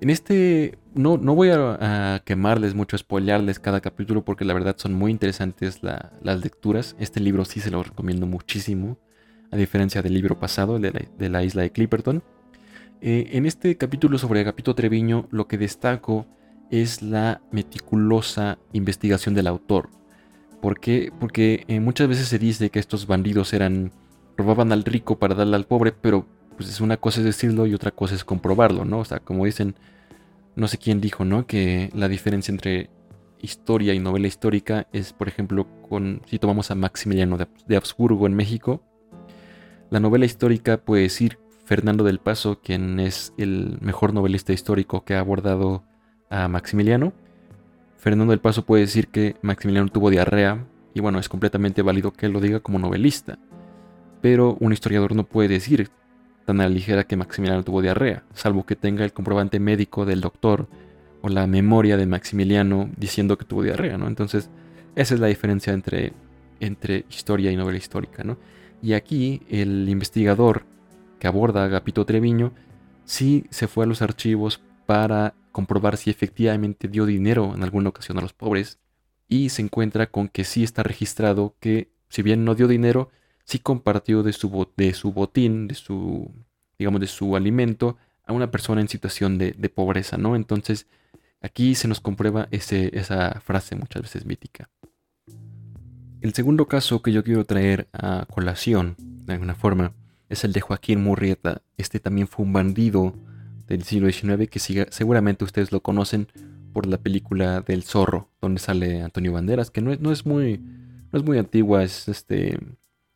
En 0.00 0.10
este, 0.10 0.78
no, 0.94 1.16
no 1.16 1.34
voy 1.34 1.50
a, 1.50 2.20
quemarles 2.24 2.74
mucho, 2.74 2.98
spoilearles 2.98 3.58
cada 3.58 3.80
capítulo 3.80 4.24
porque 4.24 4.44
la 4.44 4.52
verdad 4.52 4.76
son 4.78 4.92
muy 4.92 5.10
interesantes 5.10 5.80
las 5.82 6.40
lecturas. 6.42 6.96
Este 6.98 7.20
libro 7.20 7.46
sí 7.46 7.60
se 7.60 7.70
lo 7.70 7.82
recomiendo 7.82 8.26
muchísimo, 8.26 8.98
a 9.50 9.56
diferencia 9.56 10.02
del 10.02 10.12
libro 10.12 10.38
pasado, 10.38 10.78
de 10.78 11.28
la, 11.30 11.42
isla 11.42 11.62
de 11.62 11.72
Clipperton. 11.72 12.22
Eh, 13.00 13.30
en 13.32 13.46
este 13.46 13.76
capítulo 13.76 14.18
sobre 14.18 14.40
Agapito 14.40 14.74
Treviño, 14.74 15.28
lo 15.30 15.48
que 15.48 15.56
destaco 15.56 16.26
es 16.70 17.02
la 17.02 17.40
meticulosa 17.50 18.58
investigación 18.72 19.34
del 19.34 19.46
autor. 19.46 19.90
¿Por 20.60 20.80
qué? 20.80 21.12
Porque 21.18 21.64
eh, 21.68 21.80
muchas 21.80 22.08
veces 22.08 22.28
se 22.28 22.38
dice 22.38 22.70
que 22.70 22.78
estos 22.78 23.06
bandidos 23.06 23.52
eran 23.52 23.92
robaban 24.36 24.72
al 24.72 24.84
rico 24.84 25.18
para 25.18 25.34
darle 25.34 25.56
al 25.56 25.66
pobre, 25.66 25.92
pero 25.92 26.26
pues 26.56 26.68
es 26.68 26.80
una 26.80 26.96
cosa 26.96 27.20
es 27.20 27.26
decirlo 27.26 27.66
y 27.66 27.74
otra 27.74 27.90
cosa 27.90 28.14
es 28.14 28.24
comprobarlo, 28.24 28.84
¿no? 28.84 29.00
O 29.00 29.04
sea, 29.04 29.20
como 29.20 29.44
dicen, 29.44 29.76
no 30.54 30.68
sé 30.68 30.78
quién 30.78 31.00
dijo, 31.00 31.24
¿no? 31.24 31.46
Que 31.46 31.90
la 31.94 32.08
diferencia 32.08 32.52
entre 32.52 32.90
historia 33.40 33.94
y 33.94 33.98
novela 33.98 34.26
histórica 34.26 34.88
es, 34.92 35.12
por 35.12 35.28
ejemplo, 35.28 35.66
con 35.88 36.22
si 36.26 36.38
tomamos 36.38 36.70
a 36.70 36.74
Maximiliano 36.74 37.38
de, 37.38 37.76
Habsburgo 37.76 38.26
en 38.26 38.34
México, 38.34 38.82
la 39.90 40.00
novela 40.00 40.24
histórica 40.24 40.78
puede 40.78 41.02
decir 41.02 41.38
Fernando 41.64 42.04
del 42.04 42.18
Paso, 42.18 42.60
quien 42.60 42.98
es 43.00 43.32
el 43.38 43.78
mejor 43.80 44.14
novelista 44.14 44.52
histórico 44.52 45.04
que 45.04 45.14
ha 45.14 45.20
abordado 45.20 45.84
a 46.30 46.48
Maximiliano. 46.48 47.12
Fernando 47.96 48.32
del 48.32 48.40
Paso 48.40 48.64
puede 48.64 48.82
decir 48.82 49.08
que 49.08 49.36
Maximiliano 49.42 49.88
tuvo 49.88 50.10
diarrea, 50.10 50.64
y 50.94 51.00
bueno, 51.00 51.18
es 51.18 51.28
completamente 51.28 51.82
válido 51.82 52.12
que 52.12 52.28
lo 52.28 52.40
diga 52.40 52.60
como 52.60 52.78
novelista. 52.78 53.38
Pero 54.22 54.56
un 54.60 54.72
historiador 54.72 55.14
no 55.14 55.24
puede 55.24 55.48
decir 55.48 55.90
tan 56.46 56.60
a 56.60 56.64
la 56.64 56.70
ligera 56.70 57.04
que 57.04 57.16
Maximiliano 57.16 57.64
tuvo 57.64 57.82
diarrea, 57.82 58.22
salvo 58.32 58.64
que 58.64 58.76
tenga 58.76 59.04
el 59.04 59.12
comprobante 59.12 59.58
médico 59.58 60.06
del 60.06 60.20
doctor 60.20 60.68
o 61.20 61.28
la 61.28 61.46
memoria 61.46 61.96
de 61.96 62.06
Maximiliano 62.06 62.88
diciendo 62.96 63.36
que 63.36 63.44
tuvo 63.44 63.62
diarrea, 63.64 63.98
¿no? 63.98 64.06
Entonces, 64.06 64.48
esa 64.94 65.14
es 65.14 65.20
la 65.20 65.26
diferencia 65.26 65.72
entre, 65.72 66.12
entre 66.60 67.04
historia 67.10 67.50
y 67.50 67.56
novela 67.56 67.78
histórica, 67.78 68.22
¿no? 68.22 68.38
Y 68.80 68.92
aquí 68.92 69.42
el 69.50 69.88
investigador 69.88 70.64
que 71.18 71.26
aborda 71.26 71.62
a 71.62 71.64
Agapito 71.64 72.04
Treviño 72.04 72.52
sí 73.04 73.46
se 73.50 73.66
fue 73.66 73.84
a 73.84 73.88
los 73.88 74.02
archivos 74.02 74.60
para 74.86 75.34
comprobar 75.56 75.96
si 75.96 76.10
efectivamente 76.10 76.86
dio 76.86 77.06
dinero 77.06 77.54
en 77.54 77.62
alguna 77.62 77.88
ocasión 77.88 78.18
a 78.18 78.20
los 78.20 78.34
pobres 78.34 78.78
y 79.26 79.48
se 79.48 79.62
encuentra 79.62 80.10
con 80.10 80.28
que 80.28 80.44
sí 80.44 80.62
está 80.62 80.82
registrado 80.82 81.56
que 81.60 81.88
si 82.10 82.20
bien 82.20 82.44
no 82.44 82.54
dio 82.54 82.68
dinero, 82.68 83.08
sí 83.42 83.58
compartió 83.58 84.22
de 84.22 84.34
su, 84.34 84.68
de 84.76 84.92
su 84.92 85.12
botín, 85.12 85.66
de 85.66 85.74
su, 85.74 86.30
digamos, 86.78 87.00
de 87.00 87.06
su 87.06 87.36
alimento 87.36 87.96
a 88.26 88.34
una 88.34 88.50
persona 88.50 88.82
en 88.82 88.88
situación 88.88 89.38
de, 89.38 89.54
pobreza, 89.74 90.18
¿no? 90.18 90.36
Entonces, 90.36 90.88
aquí 91.40 91.74
se 91.74 91.88
nos 91.88 92.00
comprueba 92.00 92.48
ese, 92.50 92.90
esa 92.92 93.40
frase 93.40 93.76
muchas 93.76 94.02
veces 94.02 94.26
mítica. 94.26 94.68
El 96.20 96.34
segundo 96.34 96.68
caso 96.68 97.00
que 97.00 97.12
yo 97.12 97.24
quiero 97.24 97.46
traer 97.46 97.88
a 97.94 98.26
colación, 98.26 98.94
de 98.98 99.32
alguna 99.32 99.54
forma, 99.54 99.94
es 100.28 100.44
el 100.44 100.52
de 100.52 100.60
Joaquín 100.60 101.02
Murrieta. 101.02 101.62
Este 101.78 101.98
también 101.98 102.28
fue 102.28 102.44
un 102.44 102.52
bandido 102.52 103.14
del 103.66 103.82
siglo 103.82 104.10
XIX 104.10 104.48
que 104.48 104.58
seguramente 104.90 105.44
ustedes 105.44 105.72
lo 105.72 105.80
conocen 105.80 106.28
por 106.72 106.86
la 106.86 106.98
película 106.98 107.60
del 107.60 107.82
zorro, 107.82 108.30
donde 108.40 108.60
sale 108.60 109.02
Antonio 109.02 109.32
Banderas, 109.32 109.70
que 109.70 109.80
no 109.80 109.92
es, 109.92 110.00
no 110.00 110.12
es 110.12 110.26
muy 110.26 110.58
no 111.12 111.18
es 111.18 111.24
muy 111.24 111.38
antigua, 111.38 111.82
es 111.82 112.08
este 112.08 112.58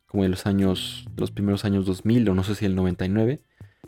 como 0.07 0.23
de 0.23 0.29
los 0.29 0.45
años, 0.45 1.05
los 1.15 1.31
primeros 1.31 1.63
años 1.63 1.85
2000 1.85 2.29
o 2.29 2.35
no 2.35 2.43
sé 2.43 2.55
si 2.55 2.65
el 2.65 2.75
99, 2.75 3.41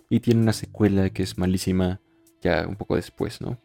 y 0.10 0.20
tiene 0.22 0.42
una 0.42 0.54
secuela 0.54 1.10
que 1.10 1.24
es 1.24 1.38
malísima 1.38 2.00
ya 2.42 2.66
un 2.68 2.76
poco 2.76 2.96
después, 2.96 3.42
¿no? 3.42 3.60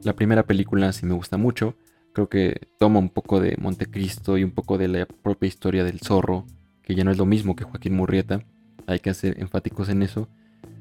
La 0.00 0.14
primera 0.14 0.44
película 0.44 0.92
sí 0.92 1.06
me 1.06 1.14
gusta 1.14 1.38
mucho, 1.38 1.76
creo 2.12 2.28
que 2.28 2.68
toma 2.78 3.00
un 3.00 3.08
poco 3.08 3.40
de 3.40 3.56
Montecristo 3.58 4.38
y 4.38 4.44
un 4.44 4.52
poco 4.52 4.78
de 4.78 4.88
la 4.88 5.06
propia 5.06 5.48
historia 5.48 5.82
del 5.82 6.00
zorro, 6.00 6.46
que 6.82 6.94
ya 6.94 7.04
no 7.04 7.10
es 7.10 7.18
lo 7.18 7.26
mismo 7.26 7.56
que 7.56 7.64
Joaquín 7.64 7.94
Murrieta, 7.94 8.44
hay 8.86 9.00
que 9.00 9.12
ser 9.14 9.40
enfáticos 9.40 9.88
en 9.88 10.02
eso. 10.02 10.28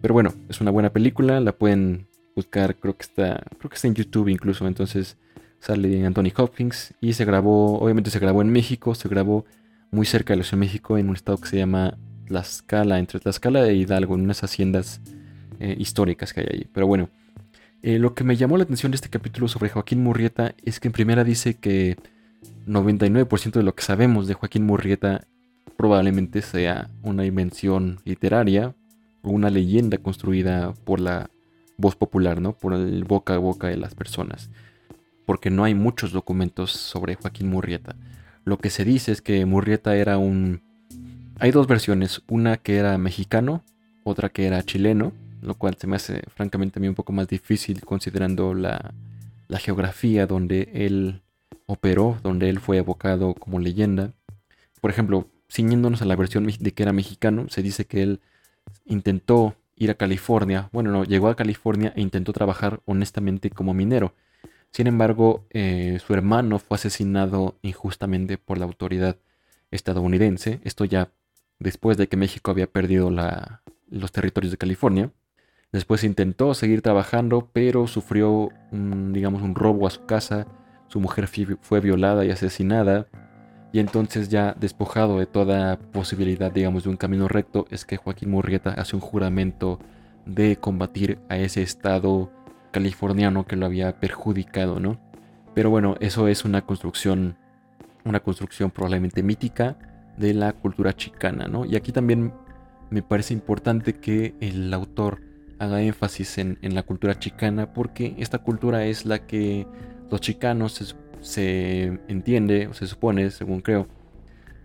Pero 0.04 0.16
bueno, 0.16 0.34
es 0.50 0.60
una 0.60 0.70
buena 0.70 0.92
película, 0.92 1.40
la 1.40 1.54
pueden 1.54 2.08
buscar, 2.36 2.76
creo 2.76 2.98
que 2.98 3.04
está, 3.04 3.42
creo 3.58 3.70
que 3.70 3.76
está 3.76 3.88
en 3.88 3.96
YouTube 3.96 4.28
incluso, 4.28 4.68
entonces 4.68 5.16
sale 5.60 6.06
Anthony 6.06 6.34
Hopkins 6.36 6.94
y 7.00 7.14
se 7.14 7.24
grabó, 7.24 7.80
obviamente 7.80 8.10
se 8.10 8.20
grabó 8.20 8.42
en 8.42 8.50
México, 8.50 8.96
se 8.96 9.08
grabó 9.08 9.46
muy 9.92 10.06
cerca 10.06 10.34
de 10.34 10.40
la 10.40 10.44
Ciudad 10.44 10.58
de 10.58 10.66
México, 10.66 10.98
en 10.98 11.08
un 11.08 11.16
estado 11.16 11.38
que 11.38 11.48
se 11.48 11.56
llama 11.56 11.98
Tlaxcala, 12.28 13.00
entre 13.00 13.22
Tlaxcala 13.22 13.66
e 13.66 13.76
Hidalgo, 13.76 14.16
en 14.16 14.24
unas 14.24 14.44
haciendas 14.44 15.00
eh, 15.62 15.74
históricas 15.80 16.34
que 16.34 16.42
hay 16.42 16.48
allí. 16.52 16.68
Pero 16.74 16.86
bueno, 16.86 17.10
eh, 17.82 17.98
lo 17.98 18.14
que 18.14 18.26
me 18.26 18.36
llamó 18.36 18.58
la 18.58 18.64
atención 18.64 18.92
de 18.92 18.98
este 18.98 19.08
capítulo 19.08 19.48
sobre 19.48 19.70
Joaquín 19.70 20.04
Murrieta 20.04 20.54
es 20.66 20.82
que 20.82 20.90
en 20.90 20.92
primera 20.92 21.24
dice 21.24 21.54
que 21.54 21.96
99% 22.68 23.54
de 23.54 23.64
lo 23.64 23.74
que 23.74 23.84
sabemos 23.84 24.28
de 24.28 24.34
Joaquín 24.34 24.66
Murrieta 24.66 25.28
probablemente 25.78 26.42
sea 26.42 26.90
una 27.04 27.26
invención 27.26 28.02
literaria 28.04 28.76
una 29.32 29.50
leyenda 29.50 29.98
construida 29.98 30.74
por 30.84 31.00
la 31.00 31.30
voz 31.78 31.96
popular, 31.96 32.42
¿no? 32.42 32.54
Por 32.54 32.74
el 32.74 33.04
boca 33.04 33.36
a 33.36 33.38
boca 33.38 33.68
de 33.68 33.78
las 33.78 33.96
personas. 33.96 34.50
Porque 35.26 35.50
no 35.50 35.64
hay 35.64 35.74
muchos 35.74 36.12
documentos 36.12 36.72
sobre 36.72 37.16
Joaquín 37.16 37.50
Murrieta. 37.50 37.96
Lo 38.46 38.58
que 38.58 38.70
se 38.70 38.84
dice 38.84 39.12
es 39.12 39.22
que 39.22 39.46
Murrieta 39.46 39.96
era 39.96 40.18
un... 40.18 40.62
Hay 41.40 41.52
dos 41.52 41.68
versiones, 41.68 42.22
una 42.28 42.58
que 42.58 42.78
era 42.78 42.98
mexicano, 42.98 43.64
otra 44.04 44.30
que 44.30 44.46
era 44.46 44.64
chileno, 44.64 45.14
lo 45.42 45.56
cual 45.56 45.76
se 45.80 45.88
me 45.88 45.96
hace 45.96 46.22
francamente 46.36 46.80
a 46.80 46.82
mí 46.82 46.88
un 46.88 46.96
poco 46.96 47.14
más 47.14 47.28
difícil 47.28 47.82
considerando 47.82 48.54
la, 48.54 48.94
la 49.48 49.60
geografía 49.60 50.28
donde 50.28 50.70
él 50.74 51.22
operó, 51.66 52.18
donde 52.22 52.50
él 52.50 52.60
fue 52.60 52.78
evocado 52.78 53.34
como 53.34 53.60
leyenda. 53.60 54.14
Por 54.82 54.92
ejemplo, 54.92 55.28
ciñéndonos 55.50 56.02
a 56.02 56.06
la 56.06 56.16
versión 56.16 56.46
de 56.46 56.74
que 56.74 56.84
era 56.84 56.94
mexicano, 56.94 57.48
se 57.50 57.62
dice 57.62 57.86
que 57.86 58.04
él 58.04 58.20
intentó 58.86 59.56
ir 59.76 59.92
a 59.92 59.96
California, 59.96 60.70
bueno, 60.72 60.92
no, 60.92 61.04
llegó 61.04 61.30
a 61.30 61.36
California 61.36 61.94
e 61.96 62.02
intentó 62.02 62.34
trabajar 62.34 62.82
honestamente 62.86 63.50
como 63.50 63.74
minero. 63.74 64.14
Sin 64.72 64.88
embargo, 64.88 65.46
eh, 65.52 66.00
su 66.06 66.14
hermano 66.14 66.60
fue 66.60 66.76
asesinado 66.76 67.58
injustamente 67.62 68.38
por 68.38 68.58
la 68.58 68.66
autoridad 68.66 69.18
estadounidense, 69.72 70.60
esto 70.64 70.86
ya 70.86 71.12
después 71.60 71.98
de 71.98 72.08
que 72.08 72.18
México 72.18 72.52
había 72.52 72.68
perdido 72.68 73.12
los 73.90 74.12
territorios 74.12 74.52
de 74.52 74.58
California. 74.58 75.12
Después 75.72 76.04
intentó 76.04 76.54
seguir 76.54 76.82
trabajando, 76.82 77.50
pero 77.52 77.88
sufrió, 77.88 78.50
digamos, 78.72 79.42
un 79.42 79.56
robo 79.56 79.88
a 79.88 79.90
su 79.90 80.06
casa, 80.06 80.48
su 80.88 81.00
mujer 81.00 81.28
fue 81.62 81.80
violada 81.80 82.26
y 82.26 82.32
asesinada, 82.32 83.08
y 83.74 83.80
entonces 83.80 84.30
ya 84.30 84.56
despojado 84.58 85.18
de 85.18 85.26
toda 85.26 85.78
posibilidad, 85.78 86.52
digamos, 86.52 86.84
de 86.84 86.92
un 86.92 86.96
camino 86.96 87.28
recto, 87.28 87.66
es 87.72 87.86
que 87.86 87.98
Joaquín 87.98 88.30
Murrieta 88.30 88.70
hace 88.70 88.96
un 88.96 89.02
juramento 89.02 89.80
de 90.28 90.58
combatir 90.58 91.18
a 91.28 91.38
ese 91.38 91.64
estado 91.64 92.32
californiano 92.72 93.48
que 93.48 93.56
lo 93.56 93.66
había 93.66 94.00
perjudicado, 94.00 94.80
¿no? 94.80 95.00
Pero 95.56 95.72
bueno, 95.72 95.96
eso 96.02 96.28
es 96.28 96.46
una 96.46 96.62
construcción, 96.62 97.36
una 98.06 98.20
construcción 98.20 98.70
probablemente 98.70 99.24
mítica 99.24 99.76
de 100.18 100.36
la 100.36 100.54
cultura 100.54 100.94
chicana, 100.96 101.48
¿no? 101.48 101.66
Y 101.66 101.76
aquí 101.76 101.92
también 101.92 102.32
me 102.92 103.02
parece 103.02 103.34
importante 103.34 103.96
que 103.96 104.36
el 104.40 104.72
autor 104.72 105.22
haga 105.58 105.82
énfasis 105.82 106.38
en, 106.38 106.60
la 106.62 106.84
cultura 106.84 107.18
chicana 107.18 107.74
porque 107.74 108.14
esta 108.20 108.38
cultura 108.38 108.86
es 108.86 109.06
la 109.08 109.26
que 109.26 109.66
Los 110.12 110.22
chicanos 110.22 110.96
se, 111.24 112.00
entiende 112.08 112.68
o 112.68 112.74
se 112.74 112.86
supone, 112.86 113.32
según 113.32 113.62
creo, 113.62 113.88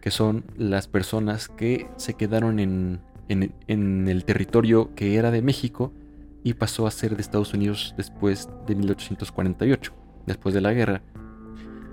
que 0.00 0.10
son 0.10 0.44
las 0.56 0.88
personas 0.88 1.48
que 1.48 1.88
se 1.96 2.14
quedaron 2.14 2.60
en, 2.60 3.00
en 3.28 4.08
el 4.08 4.24
territorio 4.24 4.94
que 4.94 5.16
era 5.16 5.30
de 5.30 5.42
México 5.42 5.92
y 6.44 6.54
pasó 6.54 6.86
a 6.86 6.90
ser 6.90 7.16
de 7.16 7.22
Estados 7.22 7.52
Unidos 7.54 7.94
después 7.96 8.48
de 8.66 8.74
1848, 8.74 9.92
después 10.26 10.54
de 10.54 10.60
la 10.60 10.72
guerra. 10.72 11.02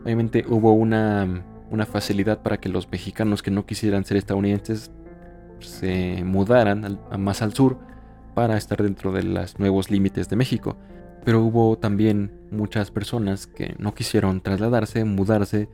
Obviamente 0.03 0.45
hubo 0.47 0.73
una, 0.73 1.43
una 1.71 1.85
facilidad 1.85 2.41
para 2.41 2.57
que 2.57 2.69
los 2.69 2.89
mexicanos 2.91 3.41
que 3.41 3.51
no 3.51 3.65
quisieran 3.65 4.05
ser 4.05 4.17
estadounidenses 4.17 4.91
se 5.59 6.23
mudaran 6.23 6.99
más 7.17 7.41
al 7.41 7.53
sur 7.53 7.77
para 8.33 8.57
estar 8.57 8.81
dentro 8.83 9.11
de 9.11 9.23
los 9.23 9.59
nuevos 9.59 9.89
límites 9.89 10.29
de 10.29 10.35
México. 10.35 10.77
Pero 11.25 11.41
hubo 11.41 11.77
también 11.77 12.31
muchas 12.51 12.91
personas 12.91 13.47
que 13.47 13.75
no 13.79 13.93
quisieron 13.93 14.41
trasladarse, 14.41 15.03
mudarse, 15.03 15.67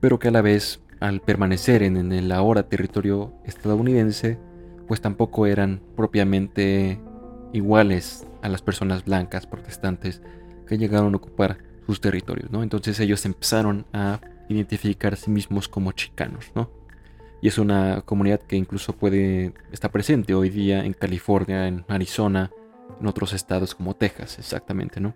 pero 0.00 0.18
que 0.18 0.28
a 0.28 0.30
la 0.30 0.42
vez, 0.42 0.80
al 1.00 1.20
permanecer 1.20 1.82
en 1.82 2.12
el 2.12 2.30
ahora 2.30 2.68
territorio 2.68 3.32
estadounidense, 3.44 4.38
pues 4.86 5.00
tampoco 5.00 5.46
eran 5.46 5.80
propiamente 5.96 7.00
iguales 7.52 8.26
a 8.42 8.48
las 8.48 8.62
personas 8.62 9.04
blancas 9.04 9.46
protestantes 9.46 10.20
que 10.66 10.78
llegaron 10.78 11.14
a 11.14 11.16
ocupar 11.16 11.58
sus 11.86 12.00
territorios, 12.00 12.50
¿no? 12.50 12.62
Entonces 12.62 13.00
ellos 13.00 13.24
empezaron 13.24 13.86
a 13.92 14.20
identificar 14.48 15.14
a 15.14 15.16
sí 15.16 15.30
mismos 15.30 15.68
como 15.68 15.92
chicanos, 15.92 16.52
¿no? 16.54 16.70
Y 17.40 17.48
es 17.48 17.58
una 17.58 18.02
comunidad 18.02 18.40
que 18.40 18.56
incluso 18.56 18.92
puede 18.94 19.52
estar 19.72 19.90
presente 19.90 20.34
hoy 20.34 20.48
día 20.48 20.84
en 20.84 20.92
California, 20.92 21.66
en 21.66 21.84
Arizona, 21.88 22.50
en 23.02 23.08
otros 23.08 23.32
estados 23.32 23.74
como 23.74 23.94
Texas, 23.94 24.38
exactamente, 24.38 25.00
¿no? 25.00 25.14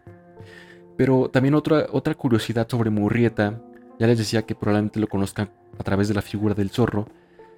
Pero 0.96 1.30
también 1.30 1.54
otra, 1.54 1.86
otra 1.90 2.14
curiosidad 2.14 2.68
sobre 2.68 2.90
Murrieta, 2.90 3.62
ya 3.98 4.06
les 4.06 4.18
decía 4.18 4.42
que 4.42 4.54
probablemente 4.54 5.00
lo 5.00 5.08
conozcan 5.08 5.50
a 5.78 5.82
través 5.82 6.08
de 6.08 6.14
la 6.14 6.22
figura 6.22 6.54
del 6.54 6.70
zorro. 6.70 7.06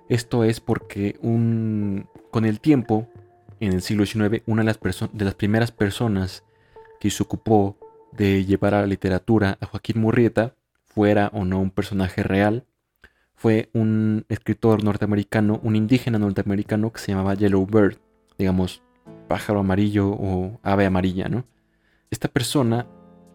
Esto 0.09 0.45
es 0.45 0.61
porque 0.61 1.19
un, 1.23 2.09
con 2.31 2.45
el 2.45 2.61
tiempo 2.61 3.09
en 3.61 3.73
el 3.73 3.83
siglo 3.83 4.07
XIX, 4.07 4.43
una 4.47 4.63
de 4.63 4.67
las, 4.67 4.79
de 5.13 5.25
las 5.25 5.35
primeras 5.35 5.73
personas 5.73 6.45
que 7.01 7.11
se 7.11 7.23
ocupó 7.23 7.77
de 8.13 8.45
llevar 8.45 8.75
a 8.75 8.81
la 8.81 8.87
literatura 8.87 9.59
a 9.61 9.67
Joaquín 9.67 10.01
Murrieta, 10.01 10.55
fuera 10.85 11.31
o 11.33 11.45
no 11.45 11.61
un 11.61 11.71
personaje 11.71 12.23
real, 12.23 12.65
fue 13.35 13.71
un 13.73 14.25
escritor 14.29 14.83
norteamericano, 14.83 15.61
un 15.63 15.77
indígena 15.77 16.19
norteamericano 16.19 16.93
que 16.93 16.99
se 16.99 17.13
llamaba 17.13 17.35
Yellow 17.35 17.65
Bird, 17.67 17.99
digamos, 18.37 18.83
pájaro 19.29 19.61
amarillo 19.61 20.09
o 20.11 20.59
ave 20.63 20.87
amarilla, 20.87 21.29
¿no? 21.29 21.45
Esta 22.11 22.29
persona 22.29 22.87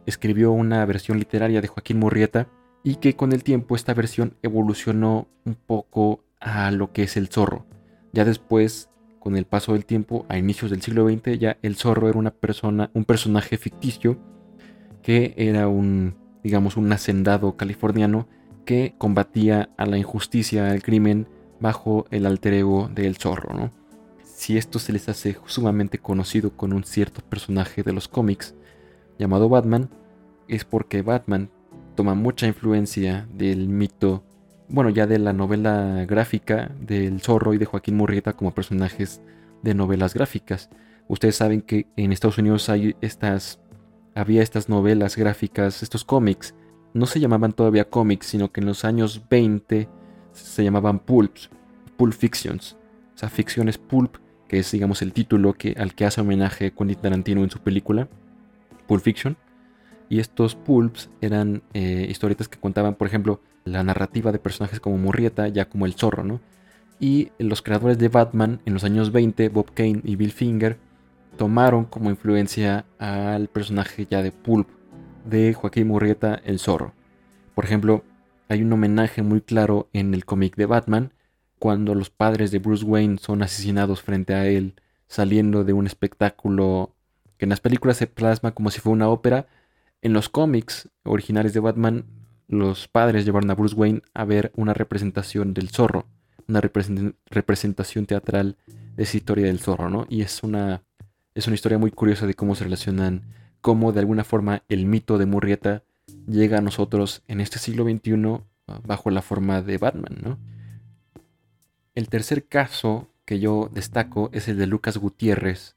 escribió 0.05 0.51
una 0.51 0.85
versión 0.85 1.19
literaria 1.19 1.61
de 1.61 1.67
Joaquín 1.67 1.99
Murrieta 1.99 2.47
y 2.83 2.95
que 2.95 3.15
con 3.15 3.31
el 3.31 3.43
tiempo 3.43 3.75
esta 3.75 3.93
versión 3.93 4.35
evolucionó 4.41 5.27
un 5.45 5.55
poco 5.55 6.23
a 6.39 6.71
lo 6.71 6.91
que 6.91 7.03
es 7.03 7.15
el 7.15 7.29
zorro. 7.29 7.65
Ya 8.11 8.25
después 8.25 8.89
con 9.19 9.37
el 9.37 9.45
paso 9.45 9.71
del 9.71 9.85
tiempo, 9.85 10.25
a 10.27 10.37
inicios 10.37 10.69
del 10.69 10.81
siglo 10.81 11.07
XX, 11.07 11.39
ya 11.39 11.57
el 11.61 11.77
zorro 11.77 12.09
era 12.09 12.19
una 12.19 12.31
persona, 12.31 12.91
un 12.93 13.05
personaje 13.05 13.57
ficticio 13.57 14.17
que 15.01 15.33
era 15.37 15.69
un, 15.69 16.15
digamos, 16.43 16.75
un 16.75 16.91
hacendado 16.91 17.55
californiano 17.55 18.27
que 18.65 18.95
combatía 18.97 19.69
a 19.77 19.85
la 19.85 19.97
injusticia, 19.97 20.71
al 20.71 20.83
crimen, 20.83 21.29
bajo 21.61 22.05
el 22.11 22.25
alter 22.25 22.53
ego 22.53 22.89
del 22.93 23.15
zorro, 23.15 23.53
¿no? 23.53 23.82
Si 24.35 24.57
esto 24.57 24.79
se 24.79 24.91
les 24.91 25.07
hace 25.09 25.37
sumamente 25.45 25.99
conocido 25.99 26.57
con 26.57 26.73
un 26.73 26.83
cierto 26.83 27.21
personaje 27.21 27.83
de 27.83 27.93
los 27.93 28.07
cómics 28.07 28.55
llamado 29.19 29.47
Batman, 29.47 29.89
es 30.47 30.65
porque 30.65 31.01
Batman 31.01 31.49
toma 31.95 32.15
mucha 32.15 32.47
influencia 32.47 33.27
del 33.31 33.69
mito 33.69 34.23
bueno, 34.73 34.89
ya 34.89 35.05
de 35.05 35.19
la 35.19 35.33
novela 35.33 36.03
gráfica 36.07 36.71
del 36.79 37.21
Zorro 37.21 37.53
y 37.53 37.59
de 37.59 37.65
Joaquín 37.65 37.95
Murrieta 37.95 38.33
como 38.33 38.55
personajes 38.55 39.21
de 39.61 39.75
novelas 39.75 40.15
gráficas. 40.15 40.69
Ustedes 41.07 41.35
saben 41.35 41.61
que 41.61 41.85
en 41.95 42.11
Estados 42.11 42.39
Unidos 42.39 42.69
hay 42.69 42.95
estas, 43.01 43.59
había 44.15 44.41
estas 44.41 44.69
novelas 44.69 45.15
gráficas, 45.15 45.83
estos 45.83 46.03
cómics. 46.03 46.55
No 46.93 47.05
se 47.05 47.19
llamaban 47.19 47.53
todavía 47.53 47.89
cómics, 47.89 48.25
sino 48.25 48.51
que 48.51 48.61
en 48.61 48.65
los 48.65 48.83
años 48.83 49.21
20 49.29 49.87
se 50.31 50.63
llamaban 50.63 50.97
pulps, 50.97 51.51
pulp 51.95 52.13
fictions. 52.13 52.75
O 53.13 53.17
sea, 53.17 53.29
ficciones 53.29 53.77
pulp, 53.77 54.17
que 54.53 54.59
es 54.59 54.71
digamos 54.71 55.01
el 55.01 55.13
título 55.13 55.53
que, 55.53 55.73
al 55.79 55.95
que 55.95 56.05
hace 56.05 56.21
homenaje 56.21 56.73
Quentin 56.73 56.99
Tarantino 57.01 57.43
en 57.43 57.49
su 57.49 57.57
película, 57.57 58.07
Pulp 58.85 59.01
Fiction. 59.01 59.35
Y 60.09 60.19
estos 60.19 60.53
pulps 60.53 61.09
eran 61.21 61.63
eh, 61.73 62.05
historietas 62.07 62.47
que 62.47 62.59
contaban, 62.59 62.93
por 62.93 63.07
ejemplo, 63.07 63.41
la 63.65 63.81
narrativa 63.81 64.31
de 64.31 64.37
personajes 64.37 64.79
como 64.79 64.99
Murrieta, 64.99 65.47
ya 65.47 65.67
como 65.67 65.87
el 65.87 65.95
zorro, 65.95 66.23
¿no? 66.23 66.39
Y 66.99 67.31
los 67.39 67.63
creadores 67.63 67.97
de 67.97 68.09
Batman 68.09 68.61
en 68.67 68.75
los 68.75 68.83
años 68.83 69.11
20, 69.11 69.49
Bob 69.49 69.73
Kane 69.73 70.01
y 70.03 70.17
Bill 70.17 70.31
Finger, 70.31 70.77
tomaron 71.35 71.85
como 71.85 72.11
influencia 72.11 72.85
al 72.99 73.47
personaje 73.47 74.05
ya 74.07 74.21
de 74.21 74.31
Pulp 74.31 74.69
de 75.25 75.55
Joaquín 75.55 75.87
Murrieta, 75.87 76.39
el 76.45 76.59
zorro. 76.59 76.93
Por 77.55 77.65
ejemplo, 77.65 78.03
hay 78.49 78.61
un 78.61 78.71
homenaje 78.71 79.23
muy 79.23 79.41
claro 79.41 79.89
en 79.93 80.13
el 80.13 80.25
cómic 80.25 80.55
de 80.57 80.67
Batman, 80.67 81.11
cuando 81.63 81.95
los 81.95 82.09
padres 82.09 82.51
de 82.51 82.59
Bruce 82.59 82.83
Wayne 82.83 83.19
son 83.19 83.41
asesinados 83.41 84.01
frente 84.01 84.33
a 84.33 84.45
él, 84.47 84.73
saliendo 85.07 85.63
de 85.63 85.71
un 85.71 85.87
espectáculo 85.87 86.93
que 87.37 87.45
en 87.45 87.51
las 87.51 87.61
películas 87.61 87.95
se 87.95 88.05
plasma 88.05 88.51
como 88.51 88.69
si 88.69 88.81
fuera 88.81 88.95
una 88.95 89.07
ópera. 89.07 89.47
En 90.01 90.11
los 90.11 90.27
cómics 90.27 90.89
originales 91.03 91.53
de 91.53 91.61
Batman 91.61 92.03
los 92.49 92.89
padres 92.89 93.23
llevaron 93.23 93.49
a 93.49 93.55
Bruce 93.55 93.75
Wayne 93.75 94.01
a 94.13 94.25
ver 94.25 94.51
una 94.57 94.73
representación 94.73 95.53
del 95.53 95.69
zorro, 95.69 96.05
una 96.49 96.59
representación 96.59 98.07
teatral 98.07 98.57
de 98.97 99.03
esa 99.03 99.15
historia 99.15 99.45
del 99.45 99.61
zorro, 99.61 99.89
¿no? 99.89 100.05
Y 100.09 100.21
es 100.21 100.43
una, 100.43 100.83
es 101.33 101.47
una 101.47 101.55
historia 101.55 101.77
muy 101.77 101.91
curiosa 101.91 102.27
de 102.27 102.33
cómo 102.33 102.55
se 102.55 102.65
relacionan, 102.65 103.21
cómo 103.61 103.93
de 103.93 104.01
alguna 104.01 104.25
forma 104.25 104.63
el 104.67 104.85
mito 104.85 105.17
de 105.17 105.27
Murrieta 105.27 105.83
llega 106.27 106.57
a 106.57 106.61
nosotros 106.61 107.23
en 107.29 107.39
este 107.39 107.57
siglo 107.57 107.85
XXI 107.85 108.41
ah, 108.67 108.81
bajo 108.85 109.09
la 109.11 109.21
forma 109.21 109.61
de 109.61 109.77
Batman, 109.77 110.17
¿no? 110.21 110.52
El 111.95 112.09
tercer 112.09 112.45
caso 112.45 113.07
que 113.23 113.39
yo 113.39 113.69
destaco 113.71 114.31
es 114.33 114.47
el 114.47 114.57
de 114.57 114.65
Lucas 114.65 114.97
Gutiérrez, 114.97 115.75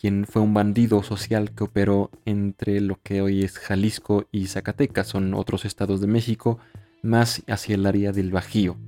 quien 0.00 0.24
fue 0.24 0.40
un 0.40 0.54
bandido 0.54 1.02
social 1.02 1.50
que 1.54 1.64
operó 1.64 2.10
entre 2.24 2.80
lo 2.80 2.98
que 3.02 3.20
hoy 3.20 3.44
es 3.44 3.58
Jalisco 3.58 4.26
y 4.32 4.46
Zacatecas, 4.46 5.08
son 5.08 5.34
otros 5.34 5.66
estados 5.66 6.00
de 6.00 6.06
México, 6.06 6.58
más 7.02 7.42
hacia 7.48 7.74
el 7.74 7.84
área 7.84 8.12
del 8.12 8.30
Bajío. 8.30 8.78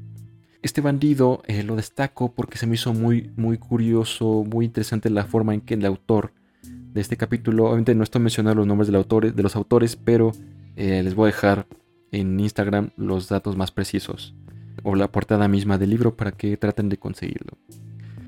Este 0.63 0.81
bandido 0.81 1.43
eh, 1.47 1.63
lo 1.65 1.77
destaco 1.77 2.33
porque 2.33 2.57
se 2.57 2.67
me 2.67 2.77
hizo 2.77 2.95
muy, 2.95 3.31
muy 3.37 3.59
curioso, 3.59 4.43
muy 4.43 4.65
interesante 4.65 5.11
la 5.11 5.27
forma 5.27 5.53
en 5.53 5.61
que 5.61 5.75
el 5.75 5.85
autor 5.85 6.33
de 6.63 7.01
este 7.03 7.19
capítulo, 7.19 7.67
obviamente 7.67 7.95
no 7.95 8.05
estoy 8.05 8.23
mencionando 8.23 8.61
los 8.61 8.67
nombres 8.67 8.89
de 8.89 9.43
los 9.43 9.55
autores, 9.55 9.97
pero 9.97 10.33
eh, 10.77 11.03
les 11.03 11.15
voy 11.15 11.25
a 11.25 11.33
dejar 11.35 11.67
en 12.11 12.41
Instagram 12.41 12.89
los 12.97 13.29
datos 13.29 13.55
más 13.55 13.71
precisos 13.71 14.35
o 14.83 14.95
la 14.95 15.09
portada 15.09 15.49
misma 15.49 15.79
del 15.79 15.91
libro 15.91 16.17
para 16.17 16.33
que 16.33 16.57
traten 16.57 16.89
de 16.89 16.99
conseguirlo. 16.99 17.57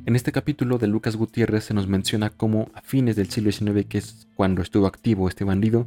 En 0.06 0.14
este 0.14 0.30
capítulo 0.30 0.78
de 0.78 0.86
Lucas 0.86 1.16
Gutiérrez 1.16 1.64
se 1.64 1.74
nos 1.74 1.88
menciona 1.88 2.30
cómo 2.30 2.70
a 2.74 2.80
fines 2.80 3.16
del 3.16 3.28
siglo 3.28 3.50
XIX, 3.50 3.86
que 3.86 3.98
es 3.98 4.28
cuando 4.36 4.62
estuvo 4.62 4.86
activo 4.86 5.28
este 5.28 5.42
bandido, 5.42 5.86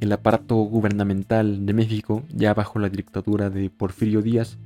el 0.00 0.12
aparato 0.12 0.56
gubernamental 0.56 1.64
de 1.64 1.72
México, 1.72 2.24
ya 2.30 2.52
bajo 2.52 2.78
la 2.78 2.88
dictadura 2.88 3.50
de 3.50 3.70
Porfirio 3.70 4.22
Díaz, 4.22 4.58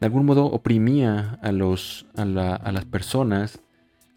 de 0.00 0.06
algún 0.06 0.26
modo 0.26 0.46
oprimía 0.46 1.38
a, 1.42 1.52
los, 1.52 2.06
a, 2.16 2.24
las 2.24 2.84
personas, 2.86 3.60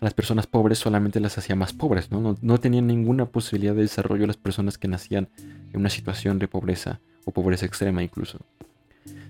a 0.01 0.05
las 0.05 0.15
personas 0.15 0.47
pobres 0.47 0.79
solamente 0.79 1.19
las 1.19 1.37
hacía 1.37 1.55
más 1.55 1.73
pobres, 1.73 2.09
¿no? 2.09 2.21
¿no? 2.21 2.37
No 2.41 2.57
tenían 2.59 2.87
ninguna 2.87 3.27
posibilidad 3.27 3.75
de 3.75 3.83
desarrollo 3.83 4.25
las 4.25 4.37
personas 4.37 4.79
que 4.79 4.87
nacían 4.87 5.29
en 5.71 5.79
una 5.79 5.91
situación 5.91 6.39
de 6.39 6.47
pobreza 6.47 7.01
o 7.23 7.31
pobreza 7.31 7.67
extrema 7.67 8.01
incluso. 8.01 8.39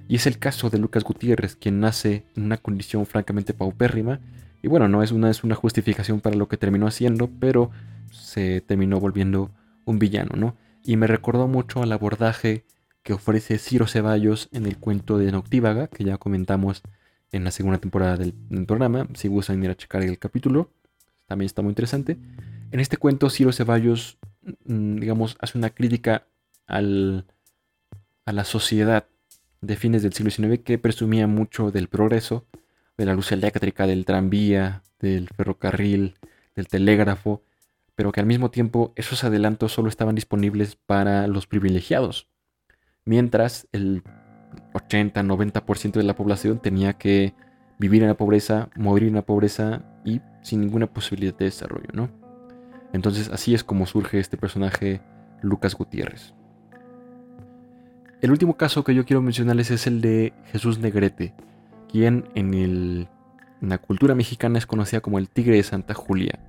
Y 0.08 0.16
es 0.16 0.28
el 0.28 0.38
caso 0.38 0.70
de 0.70 0.78
Lucas 0.78 1.04
Gutiérrez, 1.04 1.56
quien 1.56 1.80
nace 1.80 2.26
en 2.36 2.44
una 2.44 2.58
condición 2.58 3.06
francamente 3.06 3.54
paupérrima 3.54 4.20
y 4.66 4.68
bueno, 4.68 4.88
no 4.88 5.04
es 5.04 5.12
una, 5.12 5.30
es 5.30 5.44
una 5.44 5.54
justificación 5.54 6.22
para 6.22 6.36
lo 6.36 6.48
que 6.48 6.58
terminó 6.58 6.88
haciendo, 6.88 7.30
pero 7.40 7.70
se 8.10 8.62
terminó 8.62 9.00
volviendo 9.00 9.52
un 9.86 10.00
villano, 10.00 10.32
¿no? 10.36 10.58
Y 10.84 10.98
me 10.98 11.06
recordó 11.06 11.48
mucho 11.48 11.84
al 11.84 11.92
abordaje 11.92 12.66
que 13.04 13.14
ofrece 13.14 13.60
Ciro 13.60 13.86
Ceballos 13.86 14.50
en 14.52 14.66
el 14.66 14.80
cuento 14.80 15.20
de 15.20 15.32
Noctívaga, 15.32 15.86
que 15.86 16.04
ya 16.04 16.18
comentamos 16.18 16.82
en 17.32 17.44
la 17.44 17.52
segunda 17.52 17.78
temporada 17.78 18.18
del, 18.18 18.34
programa. 18.66 19.08
Si 19.14 19.28
gustan 19.28 19.64
ir 19.64 19.70
a 19.70 19.76
checar 19.76 20.02
el 20.02 20.18
capítulo, 20.18 20.72
también 21.28 21.46
está 21.46 21.62
muy 21.62 21.70
interesante. 21.70 22.18
En 22.72 22.80
este 22.80 22.98
cuento, 22.98 23.30
Ciro 23.30 23.52
Ceballos, 23.52 24.18
mm, 24.66 24.96
digamos, 24.96 25.38
hace 25.42 25.60
una 25.60 25.70
crítica 25.70 26.26
al, 26.66 27.28
a 28.26 28.32
la 28.32 28.46
sociedad 28.46 29.06
de 29.62 29.76
fines 29.76 30.04
del 30.04 30.14
siglo 30.14 30.32
XIX 30.32 30.64
que 30.64 30.78
presumía 30.78 31.28
mucho 31.28 31.72
del 31.72 31.88
progreso, 31.88 32.46
de 32.98 33.06
la 33.06 33.14
luz 33.14 33.32
eléctrica, 33.32 33.88
del 33.88 34.06
tranvía, 34.06 34.84
del 35.00 35.30
ferrocarril, 35.30 36.16
del 36.56 36.68
telégrafo, 36.68 37.42
pero 37.96 38.12
que 38.12 38.20
al 38.20 38.26
mismo 38.26 38.52
tiempo 38.52 38.94
esos 38.96 39.24
adelantos 39.24 39.72
solo 39.72 39.90
estaban 39.90 40.16
disponibles 40.16 40.76
para 40.76 41.28
los 41.28 41.48
privilegiados, 41.48 42.28
mientras 43.06 43.68
el 43.72 44.04
80-90% 44.74 45.94
de 45.94 46.04
la 46.04 46.16
población 46.16 46.60
tenía 46.60 46.94
que 46.94 47.34
vivir 47.80 48.02
en 48.02 48.10
la 48.10 48.18
pobreza, 48.18 48.70
morir 48.76 49.10
en 49.10 49.16
la 49.16 49.26
pobreza 49.26 49.84
y 50.06 50.22
sin 50.42 50.62
ninguna 50.62 50.88
posibilidad 50.88 51.36
de 51.36 51.46
desarrollo, 51.46 51.90
¿no? 51.94 52.10
Entonces 52.94 53.30
así 53.30 53.54
es 53.54 53.64
como 53.64 53.86
surge 53.86 54.20
este 54.20 54.38
personaje 54.38 55.02
Lucas 55.42 55.76
Gutiérrez. 55.76 56.34
El 58.26 58.32
último 58.32 58.58
caso 58.58 58.84
que 58.84 58.96
yo 58.96 59.06
quiero 59.06 59.22
mencionarles 59.22 59.70
es 59.70 59.86
el 59.86 60.02
de 60.02 60.34
Jesús 60.46 60.80
Negrete, 60.80 61.36
quien 61.88 62.28
en, 62.34 63.08
la 63.62 63.78
cultura 63.78 64.16
mexicana 64.16 64.58
es 64.58 64.66
conocida 64.66 65.00
como 65.00 65.20
el 65.20 65.30
Tigre 65.30 65.58
de 65.58 65.62
Santa 65.62 65.94
Julia. 65.94 66.40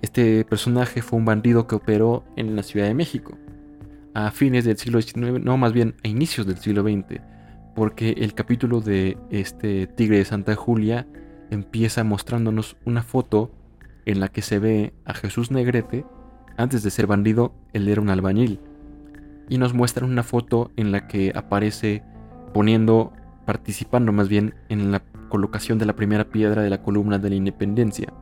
Este 0.00 0.44
personaje 0.44 1.02
fue 1.02 1.18
un 1.18 1.24
bandido 1.24 1.66
que 1.66 1.74
operó 1.74 2.22
en 2.36 2.54
la 2.54 2.62
Ciudad 2.62 2.86
de 2.86 2.94
México 2.94 3.36
a 4.14 4.30
fines 4.30 4.64
del 4.64 4.78
siglo 4.78 5.02
XIX, 5.02 5.42
no 5.42 5.56
más 5.56 5.72
bien 5.72 5.96
a 6.04 6.06
inicios 6.06 6.46
del 6.46 6.58
siglo 6.58 6.84
XX, 6.84 7.20
porque 7.74 8.10
el 8.10 8.34
capítulo 8.34 8.80
de 8.80 9.18
este 9.30 9.88
Tigre 9.88 10.18
de 10.18 10.26
Santa 10.26 10.54
Julia 10.54 11.08
empieza 11.50 12.04
mostrándonos 12.04 12.76
una 12.84 13.02
foto 13.02 13.50
en 14.06 14.20
la 14.20 14.28
que 14.28 14.40
se 14.40 14.60
ve 14.60 14.94
a 15.04 15.14
Jesús 15.14 15.50
Negrete, 15.50 16.04
antes 16.56 16.84
de 16.84 16.92
ser 16.92 17.08
bandido, 17.08 17.56
él 17.72 17.88
era 17.88 18.00
un 18.00 18.10
albañil, 18.10 18.60
y 19.48 19.58
nos 19.58 19.74
muestran 19.74 20.10
una 20.10 20.22
foto 20.22 20.70
en 20.76 20.92
la 20.92 21.06
que 21.06 21.32
aparece 21.34 22.02
poniendo, 22.52 23.12
participando 23.46 24.12
más 24.12 24.28
bien 24.28 24.54
en 24.68 24.90
la 24.90 25.02
colocación 25.28 25.78
de 25.78 25.86
la 25.86 25.96
primera 25.96 26.24
piedra 26.24 26.62
de 26.62 26.70
la 26.70 26.82
columna 26.82 27.18
de 27.18 27.30
la 27.30 27.36
independencia. 27.36 28.12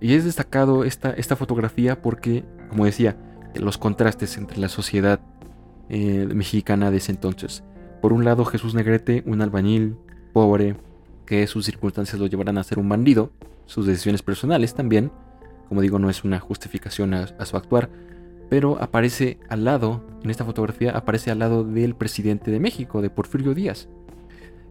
Y 0.00 0.14
es 0.14 0.24
destacado 0.24 0.84
esta, 0.84 1.10
esta 1.10 1.36
fotografía 1.36 2.02
porque, 2.02 2.44
como 2.68 2.84
decía, 2.84 3.16
los 3.54 3.78
contrastes 3.78 4.36
entre 4.36 4.58
la 4.58 4.68
sociedad 4.68 5.20
eh, 5.88 6.28
mexicana 6.32 6.90
de 6.90 6.98
ese 6.98 7.12
entonces. 7.12 7.64
Por 8.00 8.12
un 8.12 8.24
lado, 8.24 8.44
Jesús 8.44 8.74
Negrete, 8.74 9.24
un 9.26 9.40
albañil 9.40 9.96
pobre, 10.32 10.76
que 11.26 11.46
sus 11.46 11.64
circunstancias 11.64 12.20
lo 12.20 12.26
llevarán 12.26 12.58
a 12.58 12.64
ser 12.64 12.78
un 12.78 12.88
bandido, 12.88 13.32
sus 13.66 13.86
decisiones 13.86 14.22
personales 14.22 14.74
también, 14.74 15.10
como 15.68 15.82
digo, 15.82 15.98
no 15.98 16.08
es 16.08 16.24
una 16.24 16.40
justificación 16.40 17.12
a, 17.12 17.44
su 17.44 17.56
actuar, 17.56 17.90
pero 18.48 18.80
aparece 18.80 19.38
al 19.48 19.64
lado, 19.64 20.04
en 20.22 20.30
esta 20.30 20.44
fotografía, 20.44 20.92
aparece 20.92 21.30
al 21.30 21.38
lado 21.38 21.64
del 21.64 21.94
presidente 21.94 22.50
de 22.50 22.60
México, 22.60 23.02
de 23.02 23.10
Porfirio 23.10 23.54
Díaz. 23.54 23.88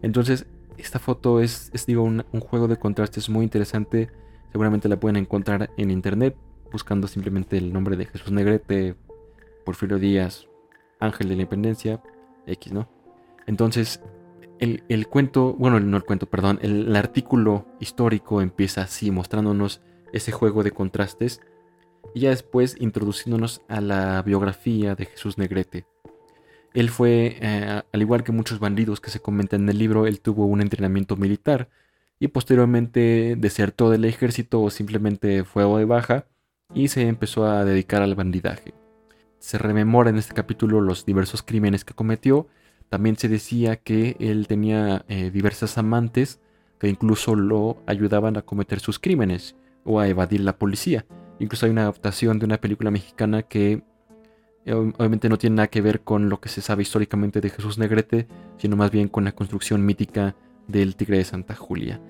Entonces, 0.02 0.46
esta 0.76 0.98
foto 0.98 1.40
es, 1.40 1.72
digo, 1.86 2.02
un, 2.02 2.22
juego 2.40 2.68
de 2.68 2.76
contrastes 2.76 3.28
muy 3.28 3.44
interesante. 3.44 4.10
Seguramente 4.52 4.88
la 4.88 4.98
pueden 4.98 5.16
encontrar 5.16 5.70
en 5.76 5.90
internet, 5.90 6.36
buscando 6.72 7.08
simplemente 7.08 7.58
el 7.58 7.72
nombre 7.72 7.96
de 7.96 8.06
Jesús 8.06 8.30
Negrete, 8.30 8.94
Porfirio 9.64 9.98
Díaz, 9.98 10.46
Ángel 11.00 11.28
de 11.28 11.36
la 11.36 11.42
Independencia, 11.42 12.02
X, 12.46 12.72
¿no? 12.72 12.88
Entonces, 13.46 14.00
el, 14.58 15.08
cuento, 15.08 15.54
bueno, 15.54 15.80
no 15.80 15.96
el 15.96 16.04
cuento, 16.04 16.26
perdón, 16.26 16.58
el, 16.62 16.94
artículo 16.96 17.66
histórico 17.80 18.40
empieza 18.40 18.82
así, 18.82 19.10
mostrándonos 19.10 19.80
ese 20.12 20.32
juego 20.32 20.62
de 20.62 20.72
contrastes 20.72 21.40
y 22.14 22.20
ya 22.20 22.30
después 22.30 22.76
introduciéndonos 22.78 23.62
a 23.68 23.80
la 23.80 24.22
biografía 24.22 24.94
de 24.94 25.06
Jesús 25.06 25.38
Negrete. 25.38 25.86
Él 26.74 26.90
fue, 26.90 27.38
eh, 27.40 27.82
al 27.92 28.00
igual 28.00 28.24
que 28.24 28.32
muchos 28.32 28.58
bandidos 28.58 29.00
que 29.00 29.10
se 29.10 29.20
comentan 29.20 29.62
en 29.62 29.68
el 29.70 29.78
libro, 29.78 30.06
él 30.06 30.20
tuvo 30.20 30.46
un 30.46 30.60
entrenamiento 30.60 31.16
militar 31.16 31.68
y 32.20 32.28
posteriormente 32.28 33.36
desertó 33.38 33.90
del 33.90 34.04
ejército 34.04 34.60
o 34.62 34.70
simplemente 34.70 35.44
fue 35.44 35.64
de 35.64 35.84
baja 35.84 36.26
y 36.74 36.88
se 36.88 37.08
empezó 37.08 37.46
a 37.46 37.64
dedicar 37.64 38.02
al 38.02 38.14
bandidaje. 38.14 38.74
Se 39.38 39.56
rememora 39.56 40.10
en 40.10 40.16
este 40.16 40.34
capítulo 40.34 40.80
los 40.80 41.06
diversos 41.06 41.42
crímenes 41.42 41.84
que 41.84 41.94
cometió 41.94 42.48
también 42.88 43.16
se 43.16 43.28
decía 43.28 43.76
que 43.76 44.16
él 44.18 44.46
tenía 44.46 45.04
eh, 45.08 45.30
diversas 45.30 45.78
amantes 45.78 46.40
que 46.78 46.88
incluso 46.88 47.34
lo 47.34 47.82
ayudaban 47.86 48.36
a 48.36 48.42
cometer 48.42 48.80
sus 48.80 48.98
crímenes 48.98 49.56
o 49.84 50.00
a 50.00 50.08
evadir 50.08 50.40
la 50.40 50.58
policía. 50.58 51.04
Incluso 51.38 51.66
hay 51.66 51.72
una 51.72 51.82
adaptación 51.82 52.38
de 52.38 52.46
una 52.46 52.58
película 52.58 52.90
mexicana 52.90 53.42
que 53.42 53.82
eh, 54.64 54.74
obviamente 54.74 55.28
no 55.28 55.38
tiene 55.38 55.56
nada 55.56 55.68
que 55.68 55.80
ver 55.80 56.00
con 56.00 56.28
lo 56.28 56.40
que 56.40 56.48
se 56.48 56.60
sabe 56.60 56.82
históricamente 56.82 57.40
de 57.40 57.50
Jesús 57.50 57.78
Negrete, 57.78 58.26
sino 58.58 58.76
más 58.76 58.90
bien 58.90 59.08
con 59.08 59.24
la 59.24 59.32
construcción 59.32 59.84
mítica 59.86 60.34
del 60.66 60.96
Tigre 60.96 61.18
de 61.18 61.24
Santa 61.24 61.54
Julia. 61.54 62.00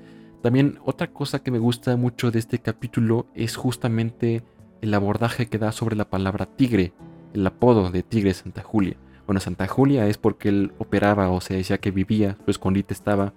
También 0.42 0.78
otra 0.84 1.08
cosa 1.08 1.40
que 1.40 1.50
me 1.50 1.58
gusta 1.58 1.96
mucho 1.96 2.30
de 2.30 2.38
este 2.38 2.58
capítulo 2.58 3.26
es 3.34 3.56
justamente 3.56 4.42
el 4.80 4.94
abordaje 4.94 5.46
que 5.46 5.58
da 5.58 5.72
sobre 5.72 5.96
la 5.96 6.08
palabra 6.08 6.46
tigre, 6.46 6.92
el 7.34 7.46
apodo 7.46 7.90
de 7.90 8.02
Tigre 8.02 8.30
de 8.30 8.34
Santa 8.34 8.62
Julia. 8.62 8.96
Bueno, 9.26 9.40
Santa 9.40 9.66
Julia 9.66 10.06
es 10.06 10.16
porque 10.16 10.48
él 10.48 10.72
operaba 10.78 11.28
o 11.30 11.40
se 11.40 11.54
decía 11.54 11.78
que 11.78 11.90
vivía, 11.90 12.38
su 12.44 12.50
escondite 12.50 12.94
estaba 12.94 13.34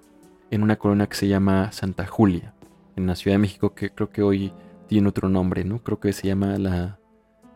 en 0.52 0.64
una 0.64 0.78
colonia 0.78 1.08
que 1.08 1.16
se 1.16 1.28
llama 1.28 1.72
Santa 1.72 2.06
Julia, 2.06 2.54
en 2.96 3.08
la 3.08 3.16
Ciudad 3.16 3.36
de 3.36 3.40
México, 3.40 3.74
que 3.74 3.90
creo 3.90 4.10
que 4.10 4.22
hoy 4.22 4.54
tiene 4.92 5.08
otro 5.08 5.30
nombre, 5.30 5.64
¿no? 5.64 5.82
Creo 5.82 6.02
que 6.02 6.12
se 6.12 6.28
llama 6.28 6.58
la, 6.58 7.00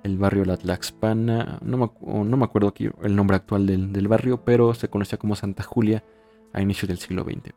el 0.03 0.17
barrio 0.17 0.45
La 0.45 0.55
Tlaxpana, 0.55 1.59
no 1.61 1.77
me, 1.77 1.89
no 2.23 2.37
me 2.37 2.45
acuerdo 2.45 2.69
aquí 2.69 2.89
el 3.03 3.13
nombre 3.13 3.35
actual 3.35 3.67
del, 3.67 3.91
del, 3.91 4.07
barrio, 4.07 4.45
pero 4.45 4.73
se 4.73 4.87
conocía 4.87 5.19
como 5.19 5.35
Santa 5.35 5.61
Julia 5.61 6.01
a 6.53 6.61
inicios 6.61 6.87
del 6.87 6.97
siglo 6.97 7.25
XX. 7.25 7.53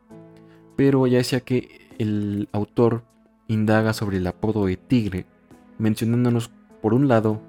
Pero 0.75 1.07
ya 1.07 1.19
decía 1.19 1.39
que 1.39 1.87
el 1.97 2.49
autor 2.51 3.05
indaga 3.47 3.93
sobre 3.93 4.17
el 4.17 4.27
apodo 4.27 4.65
de 4.65 4.75
tigre, 4.75 5.25
mencionándonos 5.77 6.51
por 6.81 6.93
un 6.93 7.07
lado 7.07 7.39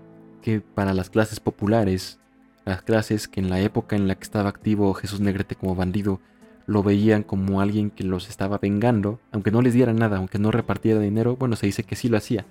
que 0.40 0.60
para 0.60 0.94
las 0.94 1.10
clases 1.10 1.40
populares 1.40 2.20
las 2.64 2.82
clases 2.82 3.26
que 3.26 3.40
en 3.40 3.50
la 3.50 3.60
época 3.60 3.96
en 3.96 4.06
la 4.06 4.14
que 4.14 4.22
estaba 4.22 4.48
activo 4.48 4.94
Jesús 4.94 5.18
Negrete 5.18 5.56
como 5.56 5.74
bandido 5.74 6.20
lo 6.70 6.84
veían 6.84 7.24
como 7.24 7.60
alguien 7.60 7.90
que 7.90 8.04
los 8.04 8.28
estaba 8.28 8.58
vengando, 8.58 9.18
aunque 9.32 9.50
no 9.50 9.60
les 9.60 9.74
diera 9.74 9.92
nada, 9.92 10.18
aunque 10.18 10.38
no 10.38 10.52
repartiera 10.52 11.00
dinero, 11.00 11.34
bueno, 11.34 11.56
se 11.56 11.66
dice 11.66 11.82
que 11.82 11.96
sí 11.96 12.08
lo 12.08 12.16
hacía, 12.16 12.46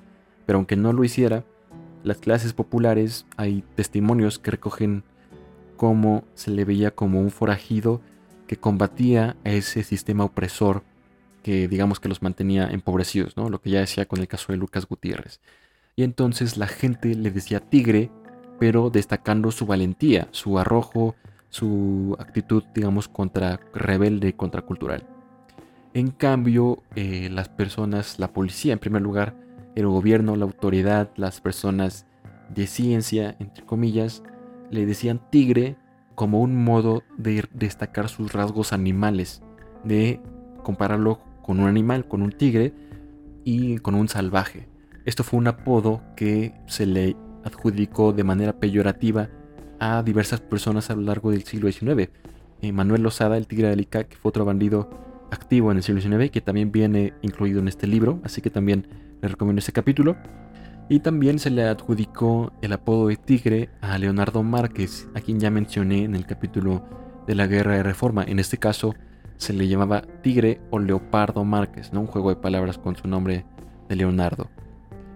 pero 0.45 0.57
aunque 0.57 0.75
no 0.75 0.91
lo 0.91 1.05
hiciera, 1.05 1.45
las 2.03 2.17
clases 2.17 2.51
populares 2.51 3.25
hay 3.37 3.63
testimonios 3.75 4.37
que 4.37 4.51
recogen 4.51 5.03
cómo 5.77 6.25
se 6.33 6.51
le 6.51 6.65
veía 6.65 6.91
como 6.91 7.21
un 7.21 7.31
forajido 7.31 8.01
que 8.45 8.57
combatía 8.57 9.37
a 9.45 9.51
ese 9.51 9.83
sistema 9.83 10.25
opresor 10.25 10.83
que 11.41 11.69
digamos 11.69 12.01
que 12.01 12.09
los 12.09 12.21
mantenía 12.21 12.67
empobrecidos, 12.69 13.37
¿no? 13.37 13.49
Lo 13.49 13.61
que 13.61 13.69
ya 13.69 13.79
decía 13.79 14.05
con 14.05 14.19
el 14.19 14.27
caso 14.27 14.51
de 14.51 14.57
Lucas 14.57 14.85
Gutiérrez. 14.85 15.39
Y 15.95 16.03
entonces 16.03 16.57
la 16.57 16.67
gente 16.67 17.15
le 17.15 17.31
decía 17.31 17.61
tigre 17.61 18.11
pero 18.59 18.89
destacando 18.89 19.51
su 19.51 19.65
valentía, 19.65 20.27
su 20.31 20.59
arrojo, 20.59 21.15
su 21.49 22.15
actitud, 22.19 22.63
digamos, 22.73 23.07
contra 23.07 23.59
rebelde 23.73 24.33
contracultural. 24.33 25.07
En 25.93 26.11
cambio, 26.11 26.83
eh, 26.95 27.29
las 27.31 27.49
personas, 27.49 28.19
la 28.19 28.31
policía 28.31 28.73
en 28.73 28.79
primer 28.79 29.01
lugar, 29.01 29.35
el 29.75 29.87
gobierno, 29.87 30.35
la 30.35 30.45
autoridad, 30.45 31.09
las 31.15 31.41
personas 31.41 32.05
de 32.53 32.67
ciencia, 32.67 33.35
entre 33.39 33.65
comillas, 33.65 34.23
le 34.69 34.85
decían 34.85 35.21
tigre 35.31 35.77
como 36.15 36.41
un 36.41 36.63
modo 36.63 37.03
de 37.17 37.45
destacar 37.53 38.09
sus 38.09 38.33
rasgos 38.33 38.73
animales, 38.73 39.41
de 39.83 40.21
compararlo 40.63 41.21
con 41.41 41.59
un 41.59 41.67
animal, 41.67 42.07
con 42.07 42.21
un 42.21 42.31
tigre 42.31 42.73
y 43.43 43.77
con 43.79 43.95
un 43.95 44.07
salvaje. 44.09 44.67
Esto 45.05 45.23
fue 45.23 45.39
un 45.39 45.47
apodo 45.47 46.03
que 46.15 46.53
se 46.67 46.85
le 46.85 47.15
adjudicó 47.43 48.13
de 48.13 48.23
manera 48.23 48.59
peyorativa 48.59 49.29
a 49.79 50.03
diversas 50.03 50.41
personas 50.41 50.89
a 50.89 50.95
lo 50.95 51.01
largo 51.01 51.31
del 51.31 51.43
siglo 51.43 51.71
XIX. 51.71 52.09
Eh, 52.61 52.71
Manuel 52.71 53.03
Lozada, 53.03 53.37
el 53.37 53.47
Tigre 53.47 53.73
de 53.73 53.81
Ica, 53.81 54.03
que 54.03 54.17
fue 54.17 54.29
otro 54.29 54.45
bandido 54.45 54.89
activo 55.31 55.71
en 55.71 55.77
el 55.77 55.83
siglo 55.83 56.01
XIX, 56.01 56.31
que 56.31 56.41
también 56.41 56.71
viene 56.71 57.13
incluido 57.21 57.59
en 57.59 57.67
este 57.67 57.87
libro, 57.87 58.19
así 58.23 58.41
que 58.41 58.49
también 58.49 58.87
le 59.21 59.27
recomiendo 59.27 59.59
ese 59.59 59.71
capítulo. 59.71 60.17
Y 60.89 61.01
también 61.01 61.37
se 61.37 61.51
le 61.51 61.65
adjudicó 61.65 62.51
el 62.61 62.73
apodo 62.73 63.07
de 63.07 63.15
Tigre 63.15 63.69
a 63.79 63.97
Leonardo 63.99 64.41
Márquez, 64.41 65.07
a 65.13 65.21
quien 65.21 65.39
ya 65.39 65.51
mencioné 65.51 66.03
en 66.03 66.15
el 66.15 66.25
capítulo 66.25 66.83
de 67.27 67.35
la 67.35 67.45
Guerra 67.45 67.75
de 67.75 67.83
Reforma. 67.83 68.23
En 68.23 68.39
este 68.39 68.57
caso 68.57 68.95
se 69.37 69.53
le 69.53 69.67
llamaba 69.67 70.01
Tigre 70.23 70.59
o 70.71 70.79
Leopardo 70.79 71.45
Márquez, 71.45 71.93
¿no? 71.93 72.01
un 72.01 72.07
juego 72.07 72.29
de 72.29 72.37
palabras 72.37 72.79
con 72.79 72.95
su 72.95 73.07
nombre 73.07 73.45
de 73.87 73.95
Leonardo. 73.95 74.49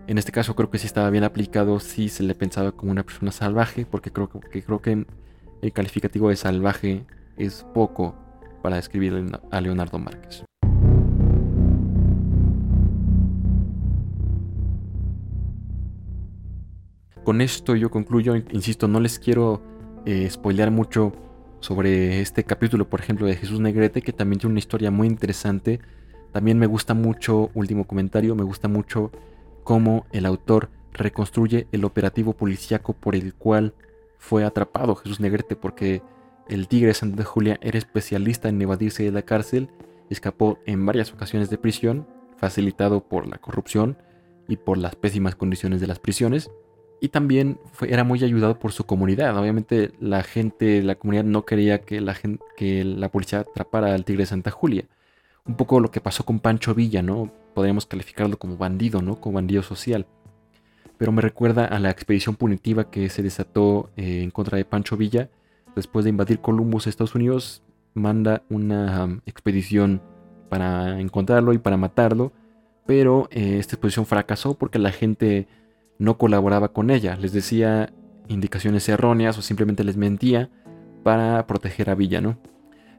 En 0.05 0.17
este 0.17 0.33
caso 0.33 0.53
creo 0.53 0.69
que 0.69 0.79
sí 0.79 0.85
estaba 0.85 1.09
bien 1.09 1.23
aplicado 1.23 1.79
si 1.79 2.09
se 2.09 2.23
le 2.23 2.35
pensaba 2.35 2.73
como 2.73 2.91
una 2.91 3.03
persona 3.03 3.31
salvaje, 3.31 3.85
porque 3.85 4.11
creo 4.11 4.29
que, 4.29 4.61
creo 4.61 4.81
que 4.81 5.05
el 5.61 5.71
calificativo 5.71 6.27
de 6.27 6.35
salvaje 6.35 7.05
es 7.37 7.65
poco 7.73 8.13
para 8.61 8.75
describir 8.75 9.25
a 9.49 9.61
Leonardo 9.61 9.99
Márquez. 9.99 10.43
Con 17.23 17.39
esto 17.39 17.77
yo 17.77 17.89
concluyo, 17.89 18.35
insisto, 18.35 18.89
no 18.89 18.99
les 18.99 19.19
quiero 19.19 19.61
eh, 20.05 20.29
spoilear 20.29 20.69
mucho 20.69 21.13
sobre 21.61 22.19
este 22.19 22.43
capítulo, 22.43 22.89
por 22.89 22.99
ejemplo, 22.99 23.25
de 23.25 23.37
Jesús 23.37 23.61
Negrete, 23.61 24.01
que 24.01 24.11
también 24.11 24.41
tiene 24.41 24.51
una 24.51 24.59
historia 24.59 24.91
muy 24.91 25.07
interesante. 25.07 25.79
También 26.33 26.59
me 26.59 26.67
gusta 26.67 26.93
mucho, 26.93 27.51
último 27.53 27.87
comentario, 27.87 28.35
me 28.35 28.43
gusta 28.43 28.67
mucho 28.67 29.11
cómo 29.63 30.05
el 30.11 30.25
autor 30.25 30.69
reconstruye 30.93 31.67
el 31.71 31.85
operativo 31.85 32.33
policíaco 32.33 32.93
por 32.93 33.15
el 33.15 33.33
cual 33.33 33.73
fue 34.17 34.45
atrapado 34.45 34.95
Jesús 34.95 35.19
Negrete, 35.19 35.55
porque 35.55 36.01
el 36.47 36.67
Tigre 36.67 36.93
Santa 36.93 37.23
Julia 37.23 37.57
era 37.61 37.77
especialista 37.77 38.49
en 38.49 38.61
evadirse 38.61 39.03
de 39.03 39.11
la 39.11 39.23
cárcel, 39.23 39.69
escapó 40.09 40.59
en 40.65 40.85
varias 40.85 41.11
ocasiones 41.11 41.49
de 41.49 41.57
prisión, 41.57 42.07
facilitado 42.37 43.01
por 43.01 43.27
la 43.27 43.37
corrupción 43.37 43.97
y 44.47 44.57
por 44.57 44.77
las 44.77 44.95
pésimas 44.95 45.35
condiciones 45.35 45.81
de 45.81 45.87
las 45.87 45.99
prisiones, 45.99 46.51
y 47.01 47.09
también 47.09 47.59
era 47.85 48.05
muy 48.05 48.23
ayudado 48.23 48.59
por 48.59 48.71
su 48.71 48.85
comunidad. 48.85 49.37
Obviamente 49.37 49.91
la 49.99 50.23
gente, 50.23 50.81
la 50.81 50.95
comunidad 50.95 51.25
no 51.25 51.45
quería 51.45 51.81
que 51.81 51.99
la, 51.99 52.15
que 52.55 52.85
la 52.85 53.09
policía 53.09 53.39
atrapara 53.39 53.93
al 53.93 54.05
Tigre 54.05 54.25
Santa 54.25 54.51
Julia. 54.51 54.85
Un 55.45 55.57
poco 55.57 55.81
lo 55.81 55.91
que 55.91 55.99
pasó 55.99 56.23
con 56.23 56.39
Pancho 56.39 56.73
Villa, 56.73 57.01
¿no? 57.01 57.29
Podríamos 57.53 57.85
calificarlo 57.85 58.37
como 58.37 58.57
bandido, 58.57 59.01
¿no? 59.01 59.19
Como 59.19 59.35
bandido 59.35 59.63
social 59.63 60.07
pero 60.97 61.11
me 61.11 61.21
recuerda 61.21 61.65
a 61.65 61.79
la 61.79 61.89
expedición 61.89 62.37
punitiva 62.37 62.89
que 62.89 63.09
se 63.09 63.23
desató 63.23 63.89
eh, 63.97 64.21
en 64.23 64.31
contra 64.31 64.57
de 64.57 64.63
Pancho 64.63 64.95
Villa. 64.95 65.29
Después 65.75 66.05
de 66.05 66.09
invadir 66.09 66.39
Columbus, 66.39 66.87
Estados 66.87 67.13
Unidos 67.13 67.61
manda 67.93 68.43
una 68.49 69.03
um, 69.03 69.19
expedición 69.25 70.01
para 70.49 70.99
encontrarlo 71.01 71.51
y 71.51 71.57
para 71.57 71.75
matarlo, 71.75 72.31
pero 72.85 73.27
eh, 73.31 73.57
esta 73.59 73.75
expedición 73.75 74.05
fracasó 74.05 74.53
porque 74.53 74.79
la 74.79 74.91
gente 74.91 75.47
no 75.99 76.17
colaboraba 76.17 76.69
con 76.69 76.89
ella, 76.89 77.17
les 77.17 77.33
decía 77.33 77.91
indicaciones 78.27 78.87
erróneas 78.87 79.37
o 79.37 79.41
simplemente 79.41 79.83
les 79.83 79.97
mentía 79.97 80.49
para 81.03 81.45
proteger 81.47 81.89
a 81.89 81.95
Villa, 81.95 82.21
¿no? 82.21 82.37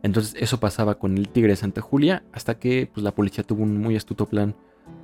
Entonces 0.04 0.34
eso 0.38 0.60
pasaba 0.60 0.98
con 0.98 1.16
el 1.16 1.30
Tigre 1.30 1.52
de 1.52 1.56
Santa 1.56 1.80
Julia 1.80 2.22
hasta 2.30 2.58
que 2.58 2.90
pues, 2.92 3.02
la 3.02 3.14
policía 3.14 3.42
tuvo 3.42 3.62
un 3.62 3.80
muy 3.80 3.96
astuto 3.96 4.26
plan 4.26 4.54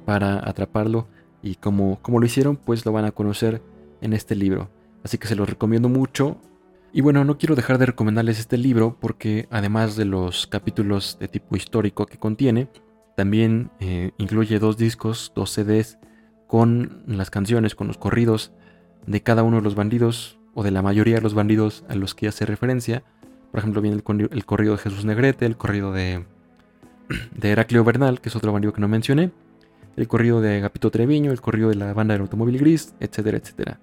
para 0.04 0.46
atraparlo 0.46 1.08
y 1.42 1.54
como, 1.54 1.98
como 2.02 2.20
lo 2.20 2.26
hicieron, 2.26 2.56
pues 2.56 2.84
lo 2.84 2.92
van 2.92 3.06
a 3.06 3.10
conocer 3.10 3.62
en 4.02 4.12
este 4.12 4.36
libro. 4.36 4.68
Así 5.02 5.16
que 5.16 5.26
se 5.26 5.36
los 5.36 5.48
recomiendo 5.48 5.88
mucho. 5.88 6.36
Y 6.92 7.00
bueno, 7.00 7.24
no 7.24 7.38
quiero 7.38 7.54
dejar 7.54 7.78
de 7.78 7.86
recomendarles 7.86 8.38
este 8.38 8.58
libro 8.58 8.98
porque 9.00 9.48
además 9.50 9.96
de 9.96 10.04
los 10.04 10.46
capítulos 10.46 11.16
de 11.18 11.28
tipo 11.28 11.56
histórico 11.56 12.04
que 12.04 12.18
contiene, 12.18 12.68
también 13.16 13.70
eh, 13.80 14.10
incluye 14.18 14.58
dos 14.58 14.76
discos, 14.76 15.32
dos 15.34 15.50
CDs 15.50 15.98
con 16.46 17.04
las 17.06 17.30
canciones, 17.30 17.74
con 17.74 17.86
los 17.86 17.96
corridos 17.96 18.52
de 19.06 19.22
cada 19.22 19.44
uno 19.44 19.56
de 19.56 19.62
los 19.62 19.76
bandidos 19.76 20.38
o 20.52 20.62
de 20.62 20.72
la 20.72 20.82
mayoría 20.82 21.14
de 21.14 21.22
los 21.22 21.32
bandidos 21.32 21.84
a 21.88 21.94
los 21.94 22.14
que 22.14 22.28
hace 22.28 22.44
referencia. 22.44 23.02
Por 23.50 23.58
ejemplo, 23.58 23.80
viene 23.80 23.96
el, 23.96 24.44
corrido 24.44 24.76
de 24.76 24.78
Jesús 24.78 25.04
Negrete, 25.04 25.46
el 25.46 25.56
corrido 25.56 25.92
de, 25.92 26.24
de 27.34 27.50
Heraclio 27.50 27.84
Bernal, 27.84 28.20
que 28.20 28.28
es 28.28 28.36
otro 28.36 28.52
bandido 28.52 28.72
que 28.72 28.80
no 28.80 28.88
mencioné, 28.88 29.32
el 29.96 30.08
corrido 30.08 30.40
de 30.40 30.58
Agapito 30.58 30.90
Treviño, 30.90 31.32
el 31.32 31.40
corrido 31.40 31.68
de 31.68 31.74
la 31.74 31.92
banda 31.92 32.14
del 32.14 32.22
automóvil 32.22 32.58
gris, 32.58 32.94
etcétera, 33.00 33.38
etcétera. 33.38 33.80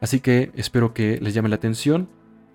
Así 0.00 0.20
que 0.20 0.52
espero 0.54 0.92
que 0.92 1.18
les 1.20 1.34
llame 1.34 1.48
la 1.48 1.56
atención 1.56 2.08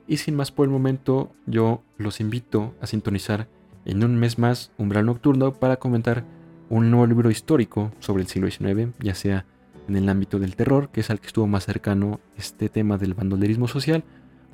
y 0.08 0.18
sin 0.18 0.36
más 0.36 0.52
por 0.52 0.66
el 0.66 0.72
momento 0.72 1.32
yo 1.46 1.82
los 1.98 2.20
invito 2.20 2.76
a 2.82 2.88
sintonizar 2.88 3.48
en 3.86 4.04
un 4.04 4.16
mes 4.18 4.38
más 4.38 4.72
Umbral 4.78 5.06
Nocturno 5.06 5.54
para 5.54 5.78
comentar 5.78 6.24
un 6.70 6.92
nuevo 6.92 7.08
libro 7.08 7.32
histórico 7.32 7.92
sobre 8.00 8.22
el 8.22 8.30
siglo 8.30 8.50
XIX, 8.50 8.94
ya 9.00 9.16
sea 9.16 9.46
en 9.88 9.96
el 9.96 10.08
ámbito 10.08 10.40
del 10.40 10.56
terror, 10.56 10.90
que 10.90 11.02
es 11.02 11.10
al 11.10 11.20
que 11.20 11.28
estuvo 11.28 11.48
más 11.48 11.66
cercano 11.66 12.20
este 12.38 12.70
tema 12.70 12.98
del 12.98 13.14
bandolerismo 13.14 13.68
social, 13.68 14.04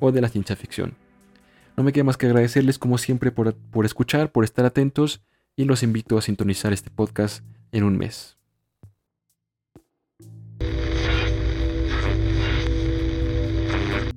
o 0.00 0.10
de 0.12 0.20
la 0.20 0.28
ciencia 0.28 0.56
ficción. 0.56 0.94
No 1.78 1.84
me 1.84 1.92
queda 1.92 2.02
más 2.02 2.16
que 2.16 2.26
agradecerles 2.26 2.76
como 2.76 2.98
siempre 2.98 3.30
por, 3.30 3.54
por 3.54 3.86
escuchar, 3.86 4.32
por 4.32 4.42
estar 4.42 4.64
atentos 4.64 5.22
y 5.54 5.62
los 5.62 5.84
invito 5.84 6.18
a 6.18 6.22
sintonizar 6.22 6.72
este 6.72 6.90
podcast 6.90 7.44
en 7.70 7.84
un 7.84 7.96
mes. 7.96 8.36